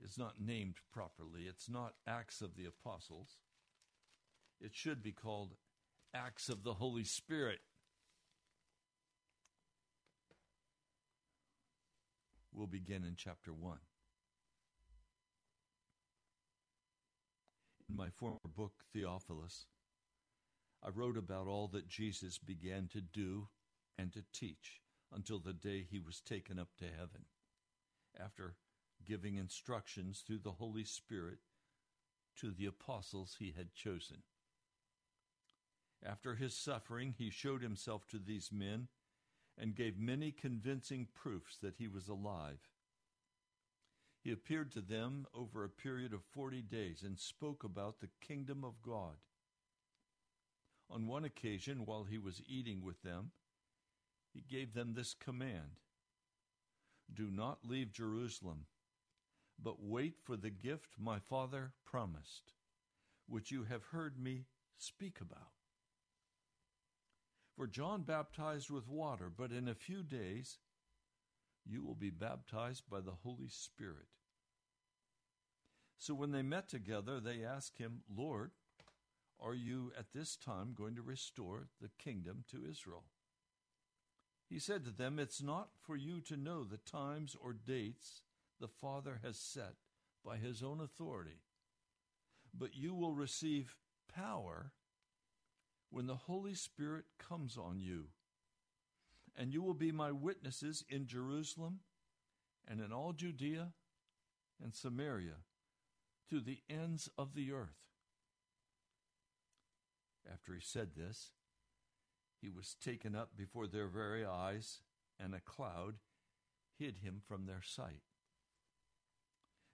is 0.04 0.18
not 0.18 0.34
named 0.40 0.76
properly. 0.92 1.44
It's 1.48 1.70
not 1.70 1.94
Acts 2.06 2.42
of 2.42 2.56
the 2.56 2.66
Apostles. 2.66 3.38
It 4.60 4.72
should 4.74 5.02
be 5.02 5.14
called 5.14 5.56
Acts 6.14 6.50
of 6.50 6.64
the 6.64 6.74
Holy 6.74 7.06
Spirit. 7.06 7.60
We'll 12.54 12.68
begin 12.68 13.04
in 13.04 13.16
chapter 13.18 13.52
1. 13.52 13.78
In 17.90 17.96
my 17.96 18.10
former 18.10 18.38
book, 18.56 18.74
Theophilus, 18.94 19.66
I 20.84 20.90
wrote 20.90 21.18
about 21.18 21.48
all 21.48 21.68
that 21.70 21.88
Jesus 21.88 22.38
began 22.38 22.90
to 22.92 23.02
do 23.02 23.48
and 23.98 24.12
to 24.14 24.24
teach 24.34 24.83
until 25.14 25.40
the 25.40 25.54
day 25.54 25.86
he 25.90 26.00
was 26.00 26.22
taken 26.22 26.58
up 26.58 26.70
to 26.78 26.86
heaven, 26.86 27.26
after 28.20 28.56
giving 29.06 29.36
instructions 29.36 30.24
through 30.26 30.40
the 30.40 30.54
Holy 30.54 30.84
Spirit 30.84 31.40
to 32.38 32.52
the 32.52 32.66
apostles 32.66 33.36
he 33.38 33.54
had 33.56 33.74
chosen. 33.74 34.24
After 36.06 36.36
his 36.36 36.56
suffering, 36.56 37.14
he 37.18 37.30
showed 37.30 37.62
himself 37.62 38.08
to 38.08 38.20
these 38.20 38.52
men 38.52 38.88
and 39.58 39.76
gave 39.76 39.98
many 39.98 40.32
convincing 40.32 41.08
proofs 41.14 41.58
that 41.58 41.76
he 41.78 41.88
was 41.88 42.08
alive. 42.08 42.60
He 44.24 44.32
appeared 44.32 44.72
to 44.72 44.82
them 44.82 45.28
over 45.34 45.64
a 45.64 45.70
period 45.70 46.14
of 46.14 46.24
forty 46.24 46.62
days 46.62 47.04
and 47.04 47.20
spoke 47.20 47.64
about 47.64 48.00
the 48.00 48.10
kingdom 48.22 48.64
of 48.64 48.82
God. 48.82 49.18
On 50.90 51.08
one 51.08 51.24
occasion, 51.24 51.86
while 51.86 52.06
he 52.06 52.18
was 52.18 52.42
eating 52.48 52.84
with 52.84 53.02
them, 53.04 53.32
he 54.34 54.42
gave 54.42 54.74
them 54.74 54.94
this 54.94 55.14
command 55.14 55.80
Do 57.14 57.30
not 57.30 57.60
leave 57.64 57.92
Jerusalem, 57.92 58.66
but 59.62 59.84
wait 59.84 60.16
for 60.24 60.36
the 60.36 60.50
gift 60.50 60.96
my 61.00 61.20
Father 61.20 61.74
promised, 61.86 62.54
which 63.28 63.52
you 63.52 63.66
have 63.66 63.84
heard 63.86 64.20
me 64.20 64.46
speak 64.78 65.20
about. 65.22 65.52
For 67.56 67.68
John 67.68 68.02
baptized 68.02 68.72
with 68.72 68.88
water, 68.88 69.32
but 69.36 69.52
in 69.52 69.68
a 69.68 69.76
few 69.76 70.02
days 70.02 70.58
you 71.66 71.84
will 71.84 71.96
be 71.96 72.10
baptized 72.10 72.84
by 72.90 73.00
the 73.00 73.18
Holy 73.24 73.48
Spirit. 73.48 74.08
So 75.98 76.14
when 76.14 76.32
they 76.32 76.42
met 76.42 76.68
together, 76.68 77.20
they 77.20 77.44
asked 77.44 77.78
him, 77.78 78.02
Lord, 78.14 78.52
are 79.40 79.54
you 79.54 79.92
at 79.98 80.12
this 80.14 80.36
time 80.36 80.74
going 80.76 80.96
to 80.96 81.02
restore 81.02 81.68
the 81.80 81.92
kingdom 81.98 82.44
to 82.52 82.66
Israel? 82.70 83.06
He 84.54 84.60
said 84.60 84.86
to 84.86 84.92
them, 84.92 85.18
It's 85.18 85.42
not 85.42 85.70
for 85.82 85.96
you 85.96 86.22
to 86.22 86.38
know 86.38 86.64
the 86.64 86.78
times 86.78 87.36
or 87.42 87.54
dates 87.54 88.22
the 88.60 88.68
Father 88.68 89.20
has 89.24 89.36
set 89.36 89.74
by 90.24 90.38
his 90.38 90.62
own 90.62 90.80
authority, 90.80 91.40
but 92.54 92.76
you 92.76 92.94
will 92.94 93.16
receive 93.16 93.76
power 94.16 94.72
when 95.90 96.06
the 96.06 96.16
Holy 96.16 96.54
Spirit 96.54 97.06
comes 97.18 97.58
on 97.58 97.80
you. 97.80 98.10
And 99.36 99.52
you 99.52 99.64
will 99.64 99.74
be 99.74 99.92
my 99.92 100.12
witnesses 100.12 100.86
in 100.88 101.08
Jerusalem 101.08 101.80
and 102.68 102.80
in 102.80 102.94
all 102.94 103.12
Judea 103.12 103.70
and 104.64 104.76
Samaria 104.76 105.38
to 106.30 106.40
the 106.40 106.60
ends 106.70 107.10
of 107.18 107.34
the 107.34 107.52
earth. 107.52 107.82
After 110.32 110.54
he 110.54 110.62
said 110.62 110.90
this, 110.96 111.32
he 112.44 112.50
was 112.50 112.76
taken 112.84 113.16
up 113.16 113.38
before 113.38 113.68
their 113.68 113.88
very 113.88 114.26
eyes, 114.26 114.82
and 115.18 115.34
a 115.34 115.40
cloud 115.40 115.96
hid 116.78 116.98
him 116.98 117.22
from 117.26 117.46
their 117.46 117.62
sight. 117.64 118.02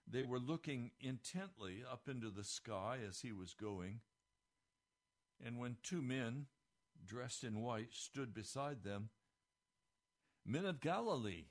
They 0.08 0.22
were 0.22 0.40
looking 0.40 0.92
intently 1.02 1.84
up 1.90 2.08
into 2.08 2.30
the 2.30 2.44
sky 2.44 3.00
as 3.08 3.22
he 3.22 3.32
was 3.32 3.56
going, 3.56 4.02
and 5.44 5.58
when 5.58 5.78
two 5.82 6.04
men, 6.04 6.46
dressed 7.04 7.44
in 7.44 7.64
white, 7.64 7.94
stood 7.94 8.36
beside 8.36 8.84
them, 8.84 9.10
Men 10.46 10.66
of 10.66 10.80
Galilee, 10.80 11.46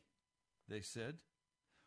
they 0.68 0.82
said, 0.82 1.16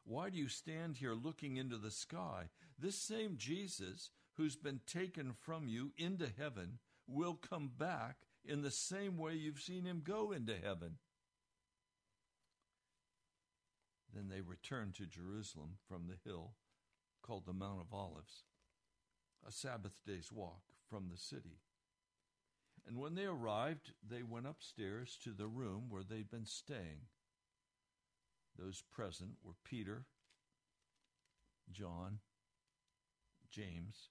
why 0.03 0.29
do 0.29 0.37
you 0.37 0.49
stand 0.49 0.97
here 0.97 1.13
looking 1.13 1.55
into 1.55 1.77
the 1.77 1.91
sky? 1.91 2.49
This 2.77 2.97
same 2.97 3.37
Jesus, 3.37 4.11
who's 4.35 4.55
been 4.55 4.81
taken 4.85 5.33
from 5.39 5.67
you 5.67 5.93
into 5.97 6.27
heaven, 6.37 6.79
will 7.07 7.35
come 7.35 7.71
back 7.77 8.17
in 8.45 8.61
the 8.61 8.71
same 8.71 9.17
way 9.17 9.33
you've 9.33 9.61
seen 9.61 9.85
him 9.85 10.01
go 10.03 10.31
into 10.31 10.55
heaven. 10.55 10.97
Then 14.13 14.29
they 14.29 14.41
returned 14.41 14.95
to 14.95 15.05
Jerusalem 15.05 15.77
from 15.87 16.07
the 16.07 16.29
hill 16.29 16.53
called 17.21 17.45
the 17.45 17.53
Mount 17.53 17.81
of 17.81 17.93
Olives, 17.93 18.43
a 19.47 19.51
Sabbath 19.51 20.01
day's 20.05 20.31
walk 20.31 20.63
from 20.89 21.09
the 21.09 21.17
city. 21.17 21.59
And 22.87 22.97
when 22.97 23.15
they 23.15 23.25
arrived, 23.25 23.93
they 24.07 24.23
went 24.23 24.47
upstairs 24.47 25.17
to 25.23 25.31
the 25.31 25.47
room 25.47 25.83
where 25.89 26.03
they'd 26.03 26.31
been 26.31 26.45
staying. 26.45 27.07
Those 28.57 28.83
present 28.91 29.35
were 29.43 29.53
Peter, 29.63 30.05
John, 31.71 32.19
James, 33.49 34.09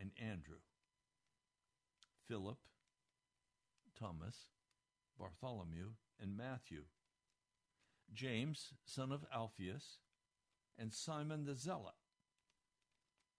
and 0.00 0.10
Andrew, 0.18 0.60
Philip, 2.28 2.58
Thomas, 3.98 4.46
Bartholomew, 5.18 5.92
and 6.20 6.36
Matthew, 6.36 6.84
James, 8.12 8.72
son 8.84 9.12
of 9.12 9.24
Alphaeus, 9.34 9.98
and 10.78 10.92
Simon 10.92 11.44
the 11.44 11.54
Zealot, 11.54 11.94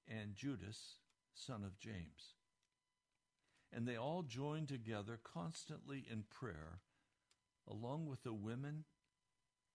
and 0.08 0.36
Judas, 0.36 0.96
son 1.34 1.64
of 1.64 1.80
James. 1.80 2.36
And 3.72 3.88
they 3.88 3.96
all 3.96 4.24
joined 4.24 4.68
together 4.68 5.20
constantly 5.24 6.06
in 6.10 6.24
prayer, 6.30 6.80
along 7.68 8.08
with 8.08 8.24
the 8.24 8.34
women 8.34 8.86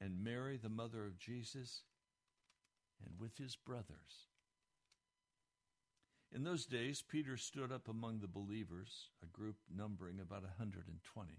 and 0.00 0.22
Mary, 0.22 0.58
the 0.60 0.68
mother 0.68 1.06
of 1.06 1.18
Jesus, 1.18 1.82
and 3.04 3.18
with 3.18 3.38
his 3.38 3.56
brothers. 3.56 4.28
In 6.34 6.42
those 6.42 6.66
days, 6.66 7.00
Peter 7.00 7.36
stood 7.36 7.70
up 7.70 7.86
among 7.86 8.18
the 8.18 8.26
believers, 8.26 9.10
a 9.22 9.26
group 9.26 9.54
numbering 9.72 10.18
about 10.18 10.42
a 10.42 10.58
120. 10.58 11.32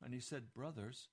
And 0.00 0.14
he 0.14 0.20
said, 0.20 0.54
Brothers, 0.54 1.08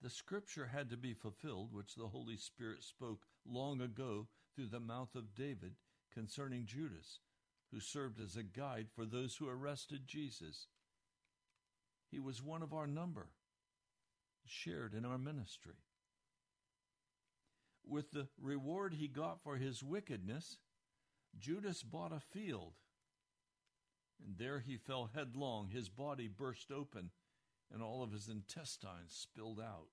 the 0.00 0.08
scripture 0.08 0.70
had 0.72 0.88
to 0.88 0.96
be 0.96 1.12
fulfilled, 1.12 1.74
which 1.74 1.94
the 1.94 2.08
Holy 2.08 2.38
Spirit 2.38 2.82
spoke 2.82 3.26
long 3.46 3.82
ago 3.82 4.28
through 4.54 4.68
the 4.68 4.80
mouth 4.80 5.14
of 5.14 5.34
David 5.34 5.74
concerning 6.10 6.64
Judas, 6.64 7.20
who 7.70 7.80
served 7.80 8.18
as 8.18 8.36
a 8.36 8.42
guide 8.42 8.86
for 8.94 9.04
those 9.04 9.36
who 9.36 9.48
arrested 9.48 10.06
Jesus. 10.06 10.68
He 12.10 12.18
was 12.18 12.42
one 12.42 12.62
of 12.62 12.72
our 12.72 12.86
number, 12.86 13.28
shared 14.46 14.94
in 14.94 15.04
our 15.04 15.18
ministry. 15.18 15.74
With 17.86 18.12
the 18.12 18.28
reward 18.40 18.94
he 18.94 19.08
got 19.08 19.42
for 19.42 19.56
his 19.56 19.82
wickedness, 19.82 20.58
Judas 21.38 21.82
bought 21.82 22.12
a 22.12 22.20
field. 22.20 22.74
And 24.24 24.36
there 24.38 24.60
he 24.60 24.76
fell 24.76 25.10
headlong. 25.14 25.68
His 25.68 25.88
body 25.88 26.28
burst 26.28 26.70
open, 26.70 27.10
and 27.72 27.82
all 27.82 28.02
of 28.02 28.12
his 28.12 28.28
intestines 28.28 29.12
spilled 29.12 29.60
out. 29.60 29.88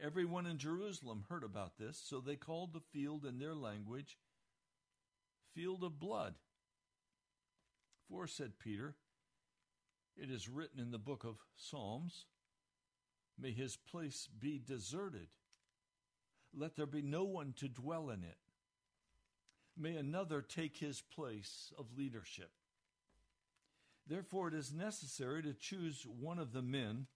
Everyone 0.00 0.46
in 0.46 0.58
Jerusalem 0.58 1.24
heard 1.28 1.42
about 1.42 1.76
this, 1.76 2.00
so 2.02 2.20
they 2.20 2.36
called 2.36 2.72
the 2.72 2.80
field 2.80 3.24
in 3.24 3.38
their 3.38 3.54
language 3.54 4.16
Field 5.54 5.82
of 5.82 5.98
Blood. 5.98 6.34
For, 8.08 8.26
said 8.26 8.58
Peter, 8.58 8.94
it 10.16 10.30
is 10.30 10.48
written 10.48 10.80
in 10.80 10.92
the 10.92 10.98
book 10.98 11.24
of 11.24 11.38
Psalms, 11.56 12.26
May 13.36 13.52
his 13.52 13.76
place 13.76 14.28
be 14.38 14.58
deserted. 14.58 15.28
Let 16.54 16.76
there 16.76 16.86
be 16.86 17.02
no 17.02 17.24
one 17.24 17.54
to 17.58 17.68
dwell 17.68 18.10
in 18.10 18.22
it. 18.24 18.38
May 19.76 19.96
another 19.96 20.42
take 20.42 20.76
his 20.76 21.00
place 21.00 21.72
of 21.78 21.96
leadership. 21.96 22.50
Therefore, 24.06 24.48
it 24.48 24.54
is 24.54 24.72
necessary 24.72 25.42
to 25.42 25.52
choose 25.52 26.06
one 26.06 26.38
of 26.38 26.52
the 26.52 26.62
men 26.62 27.06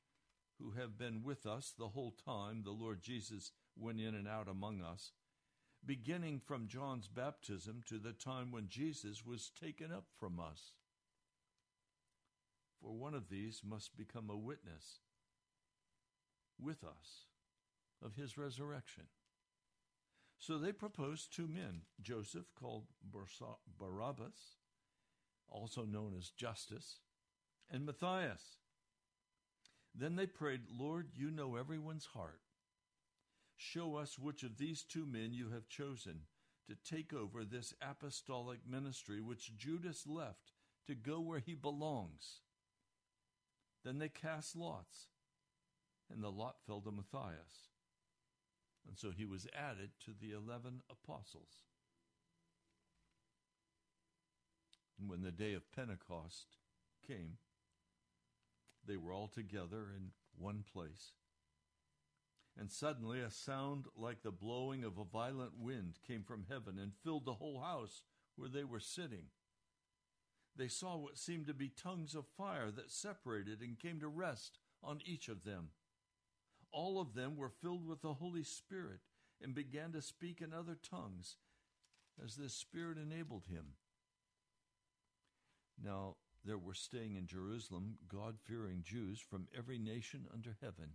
who 0.61 0.73
have 0.73 0.99
been 0.99 1.23
with 1.25 1.47
us 1.47 1.73
the 1.77 1.88
whole 1.88 2.14
time 2.25 2.62
the 2.62 2.71
Lord 2.71 3.03
Jesus 3.03 3.53
went 3.77 4.01
in 4.01 4.14
and 4.14 4.29
out 4.29 4.49
among 4.49 4.81
us, 4.83 5.12
beginning 5.85 6.40
from 6.45 6.68
John's 6.68 7.09
baptism 7.09 7.83
to 7.88 7.99
the 7.99 8.12
time 8.12 8.53
when 8.53 8.68
Jesus 8.68 9.25
was 9.25 9.51
taken 9.59 9.90
up 9.90 10.05
from 10.21 10.38
us 10.38 10.75
for 12.83 12.92
one 12.92 13.14
of 13.14 13.29
these 13.29 13.62
must 13.64 13.97
become 13.97 14.29
a 14.29 14.37
witness 14.37 14.99
with 16.61 16.83
us 16.83 17.27
of 18.05 18.16
his 18.16 18.37
resurrection. 18.37 19.05
So 20.42 20.59
they 20.59 20.72
proposed 20.72 21.33
two 21.33 21.46
men 21.46 21.83
Joseph, 22.00 22.46
called 22.61 22.87
Barsabbas, 23.09 24.57
also 25.48 25.85
known 25.85 26.14
as 26.18 26.31
Justus, 26.31 26.98
and 27.70 27.87
Matthias. 27.87 28.57
Then 29.94 30.16
they 30.16 30.26
prayed, 30.26 30.62
Lord, 30.68 31.11
you 31.14 31.31
know 31.31 31.55
everyone's 31.55 32.07
heart. 32.07 32.40
Show 33.57 33.94
us 33.94 34.18
which 34.18 34.42
of 34.42 34.59
these 34.59 34.83
two 34.83 35.07
men 35.07 35.33
you 35.33 35.50
have 35.50 35.68
chosen 35.68 36.22
to 36.66 36.74
take 36.74 37.12
over 37.12 37.44
this 37.44 37.72
apostolic 37.81 38.59
ministry 38.68 39.20
which 39.20 39.57
Judas 39.57 40.09
left 40.09 40.50
to 40.88 40.96
go 40.96 41.20
where 41.20 41.38
he 41.38 41.55
belongs. 41.55 42.40
Then 43.85 43.98
they 44.00 44.09
cast 44.09 44.57
lots, 44.57 45.07
and 46.12 46.20
the 46.20 46.33
lot 46.33 46.57
fell 46.66 46.81
to 46.81 46.90
Matthias. 46.90 47.71
And 48.87 48.99
so 48.99 49.11
he 49.11 49.25
was 49.25 49.47
added 49.57 49.90
to 50.05 50.12
the 50.18 50.33
eleven 50.33 50.83
apostles. 50.90 51.64
And 54.99 55.09
when 55.09 55.23
the 55.23 55.31
day 55.31 55.55
of 55.55 55.73
Pentecost 55.73 56.57
came, 57.07 57.38
they 58.87 58.97
were 58.97 59.12
all 59.12 59.29
together 59.29 59.87
in 59.97 60.11
one 60.37 60.64
place. 60.71 61.12
And 62.59 62.71
suddenly 62.71 63.21
a 63.21 63.31
sound 63.31 63.87
like 63.97 64.23
the 64.23 64.31
blowing 64.31 64.85
of 64.85 64.99
a 64.99 65.05
violent 65.05 65.59
wind 65.59 65.99
came 66.07 66.23
from 66.23 66.47
heaven 66.49 66.79
and 66.79 66.92
filled 67.03 67.25
the 67.25 67.35
whole 67.35 67.61
house 67.61 68.03
where 68.37 68.49
they 68.49 68.64
were 68.64 68.81
sitting 68.81 69.27
they 70.57 70.68
saw 70.68 70.97
what 70.97 71.18
seemed 71.18 71.47
to 71.47 71.55
be 71.55 71.68
tongues 71.68 72.14
of 72.14 72.27
fire 72.27 72.71
that 72.71 72.90
separated 72.90 73.61
and 73.61 73.79
came 73.79 74.01
to 74.01 74.09
rest 74.09 74.59
on 74.83 75.01
each 75.05 75.29
of 75.29 75.45
them. 75.45 75.71
All 76.72 77.00
of 77.00 77.14
them 77.14 77.37
were 77.37 77.50
filled 77.50 77.87
with 77.87 78.02
the 78.02 78.14
Holy 78.14 78.42
Spirit 78.42 79.00
and 79.42 79.54
began 79.54 79.92
to 79.92 80.02
speak 80.02 80.40
in 80.40 80.52
other 80.52 80.76
tongues 80.76 81.37
as 82.22 82.37
the 82.37 82.48
Spirit 82.48 82.98
enabled 82.98 83.46
him. 83.46 83.74
Now 85.82 86.16
there 86.44 86.58
were 86.58 86.74
staying 86.74 87.16
in 87.16 87.26
Jerusalem 87.26 87.98
God 88.08 88.37
fearing 88.42 88.82
Jews 88.82 89.20
from 89.20 89.48
every 89.56 89.78
nation 89.78 90.26
under 90.32 90.56
heaven. 90.61 90.94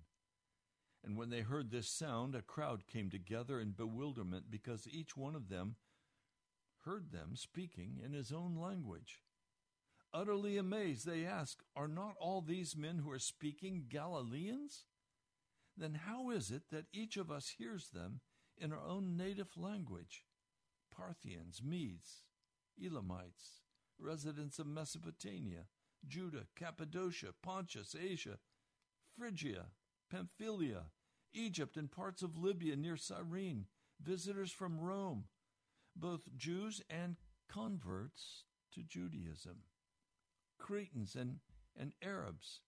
And 1.04 1.18
when 1.18 1.30
they 1.30 1.42
heard 1.42 1.72
this 1.72 1.90
sound, 1.90 2.36
a 2.36 2.42
crowd 2.42 2.88
came 2.88 3.10
together 3.10 3.60
in 3.60 3.72
bewilderment 3.72 4.46
because 4.50 4.88
each 4.88 5.16
one 5.16 5.36
of 5.36 5.50
them 5.50 5.76
heard 6.86 7.12
them 7.12 7.36
speaking 7.36 8.00
in 8.04 8.14
his 8.14 8.32
own 8.32 8.58
language. 8.60 9.22
Utterly 10.14 10.58
amazed, 10.58 11.06
they 11.06 11.26
asked, 11.26 11.64
Are 11.76 11.88
not 11.88 12.16
all 12.20 12.42
these 12.42 12.76
men 12.76 13.00
who 13.00 13.12
are 13.12 13.20
speaking 13.20 13.86
Galileans? 13.90 14.86
Then 15.78 16.00
how 16.08 16.32
is 16.32 16.50
it 16.50 16.64
that 16.72 16.88
each 16.92 17.18
of 17.18 17.30
us 17.30 17.56
hears 17.58 17.90
them 17.90 18.22
in 18.58 18.74
our 18.74 18.84
own 18.84 19.16
native 19.16 19.56
language? 19.56 20.26
Parthians, 20.92 21.62
Medes, 21.64 22.24
Elamites, 22.84 23.62
residents 24.00 24.58
of 24.58 24.66
Mesopotamia, 24.66 25.66
Judah, 26.08 26.48
Cappadocia, 26.56 27.34
Pontus, 27.44 27.96
Asia, 28.00 28.40
Phrygia, 29.16 29.68
Pamphylia, 30.10 30.86
Egypt, 31.34 31.78
and 31.78 31.92
parts 31.92 32.24
of 32.24 32.38
Libya 32.38 32.76
near 32.76 32.98
Cyrene, 32.98 33.66
visitors 34.02 34.52
from 34.52 34.80
Rome, 34.80 35.26
both 35.96 36.36
Jews 36.36 36.82
and 36.90 37.18
converts 37.50 38.44
to 38.74 38.82
Judaism, 38.82 39.64
Cretans 40.58 41.16
and, 41.16 41.40
and 41.80 41.94
Arabs. 42.02 42.62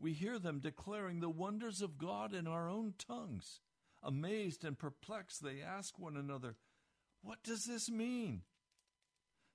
We 0.00 0.14
hear 0.14 0.38
them 0.38 0.60
declaring 0.60 1.20
the 1.20 1.28
wonders 1.28 1.82
of 1.82 1.98
God 1.98 2.32
in 2.32 2.46
our 2.46 2.70
own 2.70 2.94
tongues. 2.98 3.60
Amazed 4.02 4.64
and 4.64 4.78
perplexed, 4.78 5.42
they 5.42 5.60
ask 5.60 5.98
one 5.98 6.16
another, 6.16 6.56
What 7.22 7.42
does 7.42 7.66
this 7.66 7.90
mean? 7.90 8.42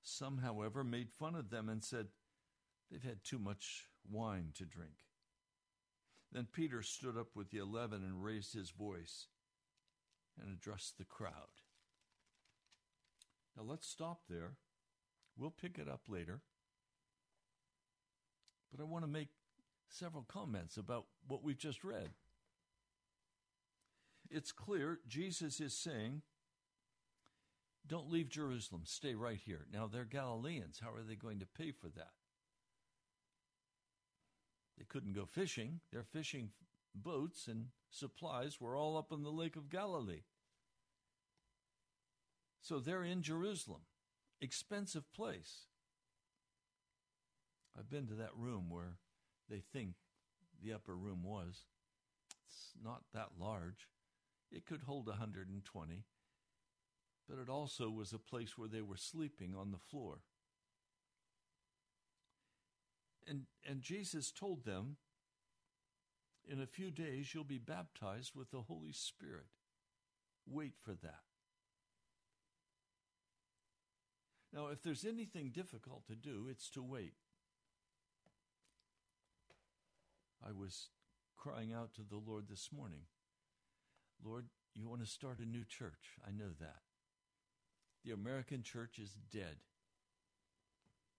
Some, 0.03 0.38
however, 0.38 0.84
made 0.84 1.10
fun 1.10 1.34
of 1.34 1.49
them 1.49 1.67
and 1.67 1.84
said, 1.84 2.10
They've 2.91 3.01
had 3.01 3.23
too 3.23 3.39
much 3.39 3.88
wine 4.08 4.51
to 4.55 4.65
drink. 4.65 4.93
Then 6.31 6.47
Peter 6.51 6.84
stood 6.84 7.17
up 7.17 7.29
with 7.36 7.49
the 7.49 7.58
eleven 7.58 8.03
and 8.03 8.23
raised 8.23 8.53
his 8.53 8.69
voice 8.69 9.27
and 10.39 10.53
addressed 10.53 10.99
the 10.99 11.05
crowd. 11.05 11.63
Now 13.58 13.63
let's 13.63 13.88
stop 13.88 14.21
there. 14.29 14.58
We'll 15.38 15.49
pick 15.49 15.79
it 15.79 15.88
up 15.88 16.01
later. 16.08 16.41
But 18.71 18.81
I 18.81 18.86
want 18.86 19.05
to 19.05 19.12
make 19.12 19.29
several 19.89 20.24
comments 20.24 20.78
about 20.78 21.06
what 21.28 21.43
we've 21.43 21.58
just 21.58 21.84
read. 21.84 22.10
It's 24.30 24.52
clear 24.52 25.00
Jesus 25.08 25.60
is 25.60 25.74
saying, 25.74 26.21
don't 27.88 28.12
leave 28.12 28.30
Jerusalem, 28.30 28.82
stay 28.86 29.13
right 29.13 29.39
here. 29.43 29.67
Now, 29.71 29.88
they're 29.88 30.06
Galileans. 30.06 30.82
How 30.84 30.91
are 30.91 31.04
they 31.08 31.15
going 31.15 31.39
to 31.39 31.45
pay 31.45 31.71
for 31.71 31.88
that? 31.89 32.13
They 34.78 34.86
couldn't 34.86 35.13
go 35.13 35.26
fishing. 35.26 35.80
Their 35.91 36.04
fishing 36.04 36.50
boats 36.95 37.48
and 37.48 37.67
supplies 37.89 38.60
were 38.60 38.76
all 38.76 38.98
up 38.98 39.12
in 39.12 39.24
the 39.24 39.32
Lake 39.32 39.56
of 39.56 39.69
Galilee. 39.69 40.24
So 42.62 42.80
they're 42.80 43.04
in 43.04 43.21
Jerusalem. 43.21 43.82
Expensive 44.41 45.13
place. 45.13 45.67
I've 47.78 47.89
been 47.89 48.08
to 48.08 48.15
that 48.15 48.36
room 48.36 48.69
where 48.69 48.98
they 49.49 49.62
think 49.73 49.95
the 50.63 50.73
upper 50.73 50.95
room 50.95 51.23
was. 51.23 51.65
It's 52.47 52.73
not 52.84 53.03
that 53.13 53.29
large. 53.39 53.88
It 54.51 54.65
could 54.65 54.84
hold 54.84 55.08
120, 55.08 56.03
but 57.27 57.39
it 57.39 57.49
also 57.49 57.89
was 57.89 58.13
a 58.13 58.19
place 58.19 58.58
where 58.58 58.69
they 58.69 58.81
were 58.81 58.97
sleeping 58.97 59.55
on 59.58 59.71
the 59.71 59.77
floor. 59.77 60.19
And, 63.27 63.43
and 63.67 63.81
Jesus 63.81 64.31
told 64.31 64.65
them, 64.65 64.97
In 66.47 66.62
a 66.62 66.67
few 66.67 66.91
days 66.91 67.34
you'll 67.34 67.43
be 67.43 67.58
baptized 67.58 68.36
with 68.36 68.51
the 68.51 68.62
Holy 68.62 68.91
Spirit. 68.91 69.47
Wait 70.47 70.73
for 70.79 70.93
that. 70.93 71.21
Now, 74.53 74.67
if 74.67 74.81
there's 74.84 75.03
anything 75.03 75.49
difficult 75.49 76.05
to 76.08 76.15
do, 76.15 76.47
it's 76.49 76.69
to 76.71 76.84
wait. 76.84 77.13
I 80.47 80.51
was 80.51 80.89
crying 81.38 81.73
out 81.73 81.93
to 81.95 82.01
the 82.08 82.17
Lord 82.17 82.45
this 82.49 82.69
morning 82.75 83.01
Lord, 84.23 84.45
you 84.73 84.88
want 84.88 85.01
to 85.01 85.08
start 85.08 85.39
a 85.39 85.45
new 85.45 85.63
church. 85.65 86.17
I 86.25 86.31
know 86.31 86.49
that. 86.60 86.81
The 88.03 88.12
American 88.12 88.63
church 88.63 88.99
is 88.99 89.17
dead, 89.31 89.58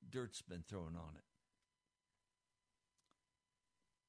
dirt's 0.08 0.42
been 0.42 0.62
thrown 0.68 0.94
on 0.96 1.16
it. 1.16 1.24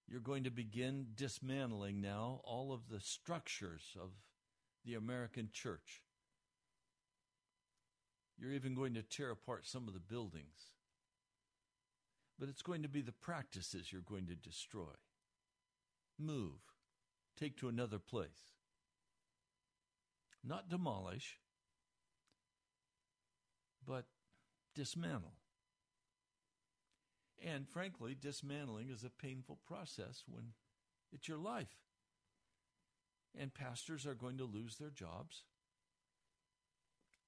You're 0.09 0.21
going 0.21 0.45
to 0.45 0.51
begin 0.51 1.07
dismantling 1.15 1.99
now 1.99 2.39
all 2.45 2.71
of 2.71 2.87
the 2.89 3.01
structures 3.01 3.97
of 4.01 4.11
the 4.85 4.93
American 4.93 5.49
church. 5.51 6.01
You're 8.39 8.53
even 8.53 8.73
going 8.73 8.93
to 8.93 9.01
tear 9.01 9.31
apart 9.31 9.65
some 9.65 9.87
of 9.87 9.93
the 9.93 9.99
buildings. 9.99 10.71
But 12.39 12.47
it's 12.47 12.61
going 12.61 12.83
to 12.83 12.87
be 12.87 13.01
the 13.01 13.11
practices 13.11 13.91
you're 13.91 14.01
going 14.01 14.27
to 14.27 14.35
destroy. 14.35 14.93
Move. 16.19 16.59
Take 17.39 17.57
to 17.57 17.69
another 17.69 17.99
place. 17.99 18.53
Not 20.43 20.69
demolish, 20.69 21.39
but 23.85 24.05
dismantle. 24.75 25.33
And 27.45 27.67
frankly, 27.67 28.15
dismantling 28.19 28.89
is 28.89 29.03
a 29.03 29.09
painful 29.09 29.59
process 29.65 30.23
when 30.27 30.53
it's 31.11 31.27
your 31.27 31.37
life. 31.37 31.75
And 33.39 33.53
pastors 33.53 34.07
are 34.07 34.15
going 34.15 34.37
to 34.37 34.45
lose 34.45 34.77
their 34.77 34.89
jobs. 34.89 35.43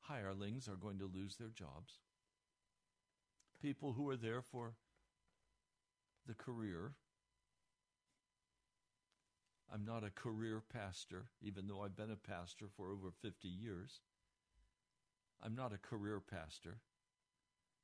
Hirelings 0.09 0.67
are 0.67 0.75
going 0.75 0.97
to 0.99 1.11
lose 1.13 1.35
their 1.35 1.49
jobs. 1.49 1.99
People 3.61 3.93
who 3.93 4.09
are 4.09 4.17
there 4.17 4.41
for 4.41 4.73
the 6.25 6.33
career. 6.33 6.93
I'm 9.71 9.85
not 9.85 10.03
a 10.03 10.09
career 10.09 10.61
pastor, 10.73 11.25
even 11.41 11.67
though 11.67 11.81
I've 11.81 11.95
been 11.95 12.11
a 12.11 12.15
pastor 12.15 12.65
for 12.75 12.91
over 12.91 13.11
50 13.21 13.47
years. 13.47 14.01
I'm 15.43 15.55
not 15.55 15.73
a 15.73 15.77
career 15.77 16.19
pastor. 16.19 16.79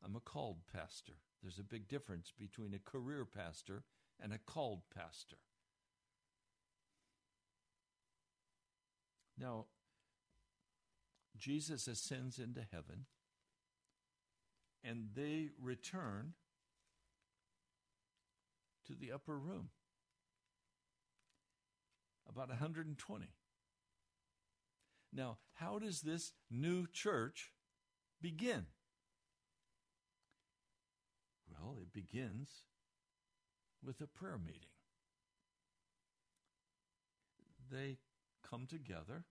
I'm 0.03 0.15
a 0.15 0.19
called 0.19 0.57
pastor. 0.71 1.13
There's 1.41 1.59
a 1.59 1.63
big 1.63 1.87
difference 1.87 2.33
between 2.37 2.73
a 2.73 2.79
career 2.79 3.25
pastor 3.25 3.83
and 4.21 4.33
a 4.33 4.39
called 4.39 4.81
pastor. 4.95 5.37
Now, 9.37 9.65
Jesus 11.37 11.87
ascends 11.87 12.39
into 12.39 12.61
heaven, 12.71 13.05
and 14.83 15.09
they 15.13 15.49
return 15.61 16.33
to 18.87 18.93
the 18.93 19.11
upper 19.11 19.37
room. 19.37 19.69
About 22.29 22.49
120. 22.49 23.25
Now, 25.13 25.37
how 25.53 25.79
does 25.79 26.01
this 26.01 26.33
new 26.51 26.87
church 26.91 27.51
begin? 28.21 28.65
Well, 31.49 31.77
it 31.81 31.93
begins 31.93 32.63
with 33.83 34.01
a 34.01 34.07
prayer 34.07 34.37
meeting. 34.37 34.69
They 37.71 37.97
come 38.49 38.67
together 38.67 39.23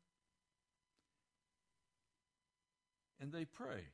and 3.20 3.32
they 3.32 3.44
pray. 3.44 3.88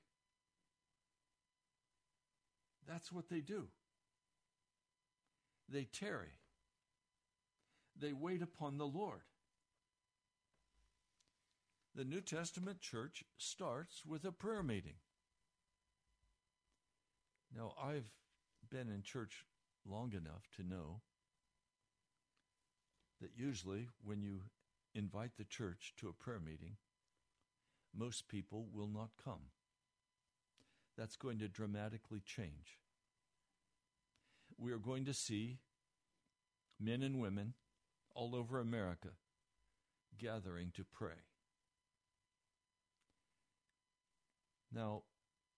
That's 2.88 3.12
what 3.12 3.28
they 3.28 3.40
do. 3.40 3.68
They 5.68 5.84
tarry. 5.84 6.39
They 8.00 8.12
wait 8.12 8.42
upon 8.42 8.78
the 8.78 8.86
Lord. 8.86 9.20
The 11.94 12.04
New 12.04 12.20
Testament 12.20 12.80
church 12.80 13.24
starts 13.36 14.06
with 14.06 14.24
a 14.24 14.32
prayer 14.32 14.62
meeting. 14.62 14.94
Now, 17.54 17.74
I've 17.82 18.10
been 18.70 18.88
in 18.88 19.02
church 19.02 19.44
long 19.84 20.12
enough 20.12 20.48
to 20.56 20.62
know 20.62 21.00
that 23.20 23.32
usually 23.36 23.88
when 24.02 24.22
you 24.22 24.42
invite 24.94 25.32
the 25.36 25.44
church 25.44 25.92
to 25.98 26.08
a 26.08 26.12
prayer 26.12 26.40
meeting, 26.40 26.76
most 27.94 28.28
people 28.28 28.66
will 28.72 28.88
not 28.88 29.10
come. 29.22 29.50
That's 30.96 31.16
going 31.16 31.38
to 31.40 31.48
dramatically 31.48 32.22
change. 32.24 32.78
We 34.56 34.72
are 34.72 34.78
going 34.78 35.04
to 35.06 35.14
see 35.14 35.58
men 36.78 37.02
and 37.02 37.20
women 37.20 37.54
all 38.14 38.34
over 38.34 38.58
America 38.58 39.10
gathering 40.18 40.70
to 40.74 40.84
pray. 40.84 41.24
Now, 44.72 45.02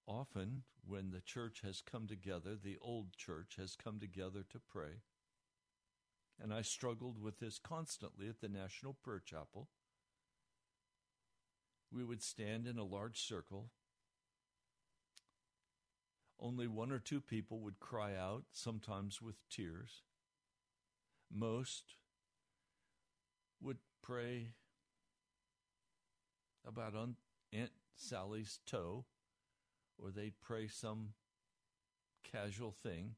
often 0.07 0.63
when 0.85 1.11
the 1.11 1.21
church 1.21 1.61
has 1.63 1.83
come 1.83 2.07
together, 2.07 2.57
the 2.57 2.79
old 2.81 3.17
church 3.17 3.57
has 3.59 3.77
come 3.77 3.99
together 4.01 4.45
to 4.51 4.59
pray, 4.59 5.03
and 6.41 6.53
I 6.53 6.63
struggled 6.63 7.23
with 7.23 7.39
this 7.39 7.59
constantly 7.59 8.29
at 8.29 8.41
the 8.41 8.49
National 8.49 8.95
Prayer 8.95 9.23
Chapel. 9.25 9.69
We 11.93 12.05
would 12.05 12.23
stand 12.23 12.67
in 12.67 12.79
a 12.79 12.85
large 12.85 13.21
circle. 13.21 13.71
Only 16.41 16.67
one 16.67 16.91
or 16.91 16.99
two 16.99 17.21
people 17.21 17.61
would 17.61 17.79
cry 17.79 18.17
out, 18.17 18.45
sometimes 18.51 19.21
with 19.21 19.37
tears. 19.49 20.03
Most 21.31 21.95
would 23.63 23.79
pray 24.03 24.49
about 26.67 26.95
Aunt 26.95 27.71
Sally's 27.95 28.61
toe, 28.67 29.05
or 29.99 30.11
they'd 30.11 30.41
pray 30.41 30.67
some 30.67 31.11
casual 32.25 32.73
thing 32.73 33.15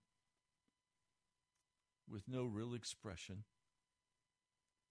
with 2.09 2.23
no 2.29 2.45
real 2.45 2.75
expression. 2.75 3.45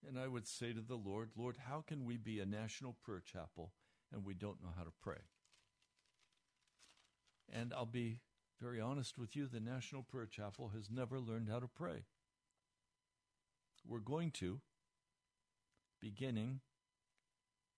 And 0.07 0.19
I 0.19 0.27
would 0.27 0.47
say 0.47 0.73
to 0.73 0.81
the 0.81 0.95
Lord, 0.95 1.31
Lord, 1.37 1.57
how 1.67 1.83
can 1.85 2.05
we 2.05 2.17
be 2.17 2.39
a 2.39 2.45
national 2.45 2.97
prayer 3.03 3.21
chapel 3.23 3.71
and 4.11 4.25
we 4.25 4.33
don't 4.33 4.61
know 4.61 4.71
how 4.75 4.83
to 4.83 4.91
pray? 5.01 5.21
And 7.51 7.73
I'll 7.73 7.85
be 7.85 8.19
very 8.61 8.79
honest 8.79 9.17
with 9.17 9.35
you, 9.35 9.47
the 9.47 9.59
National 9.59 10.03
Prayer 10.03 10.25
Chapel 10.25 10.71
has 10.73 10.89
never 10.89 11.19
learned 11.19 11.49
how 11.49 11.59
to 11.59 11.67
pray. 11.67 12.05
We're 13.85 13.99
going 13.99 14.31
to, 14.31 14.61
beginning 16.03 16.59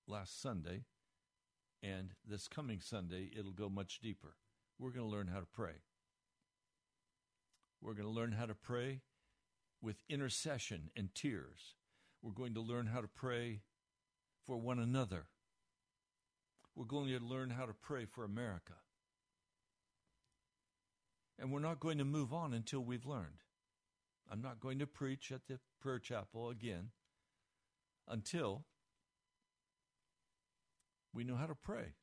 last 0.07 0.41
Sunday, 0.41 0.82
and 1.84 2.09
this 2.28 2.47
coming 2.47 2.80
Sunday, 2.80 3.30
it'll 3.38 3.51
go 3.51 3.69
much 3.69 3.99
deeper. 4.01 4.36
We're 4.80 4.89
going 4.89 5.07
to 5.07 5.15
learn 5.15 5.28
how 5.28 5.39
to 5.39 5.45
pray. 5.45 5.84
We're 7.82 7.93
going 7.93 8.07
to 8.07 8.11
learn 8.11 8.32
how 8.32 8.47
to 8.47 8.55
pray 8.55 9.01
with 9.80 10.01
intercession 10.09 10.89
and 10.97 11.13
tears. 11.13 11.76
We're 12.23 12.32
going 12.32 12.55
to 12.55 12.61
learn 12.61 12.88
how 12.88 13.01
to 13.01 13.07
pray 13.07 13.61
for 14.43 14.57
one 14.57 14.80
another. 14.80 15.28
We're 16.76 16.86
going 16.86 17.09
to 17.09 17.23
learn 17.23 17.51
how 17.51 17.67
to 17.67 17.73
pray 17.73 18.05
for 18.05 18.23
America. 18.23 18.73
And 21.38 21.51
we're 21.51 21.59
not 21.59 21.80
going 21.80 21.99
to 21.99 22.05
move 22.05 22.34
on 22.34 22.53
until 22.53 22.80
we've 22.80 23.05
learned. 23.05 23.43
I'm 24.32 24.41
not 24.41 24.59
going 24.59 24.80
to 24.80 24.88
preach 24.88 25.32
at 25.32 25.41
the 25.47 25.59
prayer 25.80 25.99
chapel 25.99 26.49
again 26.49 26.89
until 28.08 28.66
we 31.14 31.24
know 31.24 31.36
how 31.36 31.47
to 31.47 31.56
pray. 31.56 31.93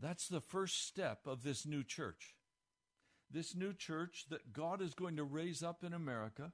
That's 0.00 0.28
the 0.28 0.40
first 0.40 0.86
step 0.86 1.20
of 1.26 1.42
this 1.42 1.66
new 1.66 1.82
church. 1.82 2.34
This 3.30 3.54
new 3.54 3.72
church 3.72 4.26
that 4.30 4.52
God 4.52 4.80
is 4.80 4.94
going 4.94 5.16
to 5.16 5.24
raise 5.24 5.62
up 5.62 5.82
in 5.82 5.92
America 5.92 6.52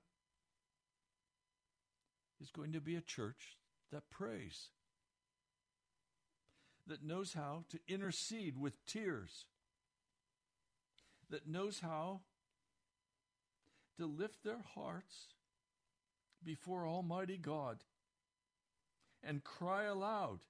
is 2.41 2.51
going 2.51 2.73
to 2.73 2.81
be 2.81 2.97
a 2.97 3.01
church 3.01 3.57
that 3.91 4.11
prays, 4.11 4.71
that 6.87 7.05
knows 7.05 7.35
how 7.35 7.65
to 7.71 7.79
intercede 7.87 8.59
with 8.59 8.85
tears, 8.87 9.47
that 11.31 11.47
knows 11.47 11.81
how 11.81 12.21
to 13.99 14.07
lift 14.07 14.43
their 14.43 14.65
hearts 14.75 15.29
before 16.45 16.86
Almighty 16.86 17.38
God 17.38 17.84
and 19.22 19.45
cry 19.45 19.84
aloud 19.84 20.40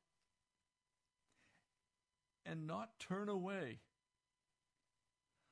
and 2.45 2.67
not 2.67 2.99
turn 2.99 3.29
away 3.29 3.81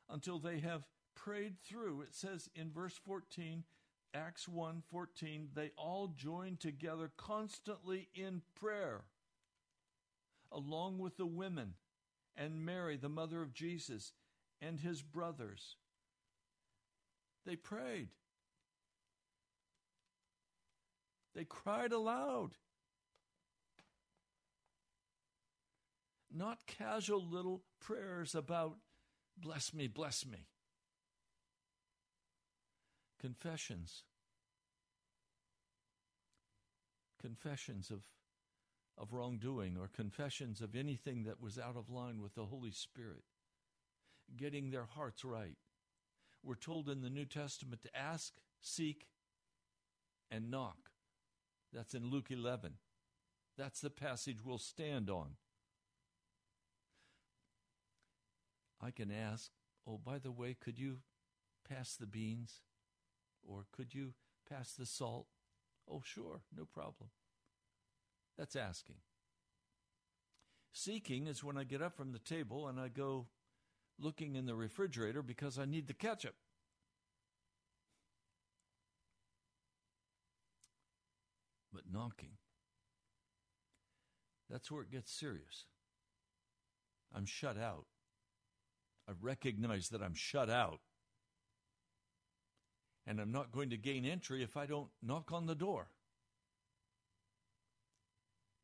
until 0.09 0.39
they 0.39 0.61
have 0.61 0.83
prayed 1.15 1.57
through. 1.63 2.03
It 2.03 2.15
says 2.15 2.49
in 2.55 2.71
verse 2.71 2.99
14, 3.05 3.65
Acts 4.13 4.49
1 4.49 4.83
14, 4.91 5.49
they 5.55 5.71
all 5.77 6.09
joined 6.09 6.61
together 6.61 7.13
constantly 7.17 8.09
in 8.15 8.43
prayer, 8.55 9.03
along 10.51 10.99
with 10.99 11.17
the 11.17 11.27
women 11.27 11.75
and 12.37 12.65
Mary, 12.65 12.97
the 12.97 13.09
mother 13.09 13.43
of 13.43 13.53
Jesus, 13.53 14.13
and 14.61 14.81
his 14.81 15.03
brothers. 15.03 15.77
They 17.47 17.57
prayed. 17.57 18.09
They 21.35 21.45
cried 21.45 21.93
aloud. 21.93 22.51
Not 26.33 26.67
casual 26.67 27.27
little 27.27 27.63
prayers 27.81 28.35
about, 28.35 28.77
bless 29.37 29.75
me, 29.75 29.89
bless 29.89 30.25
me. 30.25 30.47
Confessions. 33.21 34.05
Confessions 37.21 37.91
of, 37.91 38.01
of 38.97 39.13
wrongdoing 39.13 39.77
or 39.77 39.89
confessions 39.89 40.61
of 40.61 40.77
anything 40.77 41.25
that 41.25 41.41
was 41.41 41.59
out 41.59 41.77
of 41.77 41.91
line 41.91 42.21
with 42.21 42.35
the 42.35 42.47
Holy 42.47 42.71
Spirit. 42.71 43.25
Getting 44.37 44.71
their 44.71 44.87
hearts 44.87 45.25
right. 45.25 45.57
We're 46.43 46.55
told 46.55 46.89
in 46.89 47.03
the 47.03 47.11
New 47.11 47.27
Testament 47.27 47.83
to 47.83 47.97
ask, 47.97 48.35
seek, 48.61 49.09
and 50.31 50.51
knock. 50.51 50.90
That's 51.73 51.95
in 51.95 52.11
Luke 52.11 52.31
11. 52.31 52.75
That's 53.57 53.81
the 53.81 53.91
passage 53.91 54.39
we'll 54.45 54.59
stand 54.59 55.11
on. 55.11 55.37
I 58.83 58.91
can 58.91 59.11
ask, 59.11 59.51
oh, 59.87 59.99
by 59.99 60.19
the 60.19 60.31
way, 60.31 60.57
could 60.59 60.79
you 60.79 60.99
pass 61.69 61.97
the 61.97 62.07
beans? 62.07 62.63
Or 63.47 63.67
could 63.73 63.95
you 63.95 64.15
pass 64.49 64.73
the 64.73 64.87
salt? 64.87 65.27
Oh, 65.91 66.03
sure, 66.05 66.43
no 66.57 66.65
problem. 66.65 67.11
That's 68.39 68.57
asking. 68.57 68.97
Seeking 70.73 71.27
is 71.27 71.45
when 71.45 71.59
I 71.59 71.65
get 71.65 71.83
up 71.83 71.97
from 71.97 72.13
the 72.13 72.19
table 72.19 72.69
and 72.69 72.81
I 72.81 72.89
go 72.89 73.27
looking 73.99 74.37
in 74.37 74.47
the 74.47 74.55
refrigerator 74.55 75.23
because 75.23 75.59
I 75.59 75.65
need 75.65 75.89
the 75.89 75.95
ketchup. 75.95 76.35
But 81.81 81.93
knocking, 81.99 82.33
that's 84.51 84.71
where 84.71 84.83
it 84.83 84.91
gets 84.91 85.13
serious. 85.13 85.65
I'm 87.15 87.25
shut 87.25 87.57
out. 87.57 87.87
I 89.09 89.13
recognize 89.21 89.89
that 89.89 90.03
I'm 90.03 90.15
shut 90.15 90.51
out. 90.51 90.81
And 93.07 93.19
I'm 93.19 93.33
not 93.33 93.51
going 93.51 93.71
to 93.71 93.77
gain 93.77 94.05
entry 94.05 94.43
if 94.43 94.57
I 94.57 94.67
don't 94.67 94.91
knock 95.03 95.33
on 95.33 95.47
the 95.47 95.55
door. 95.55 95.89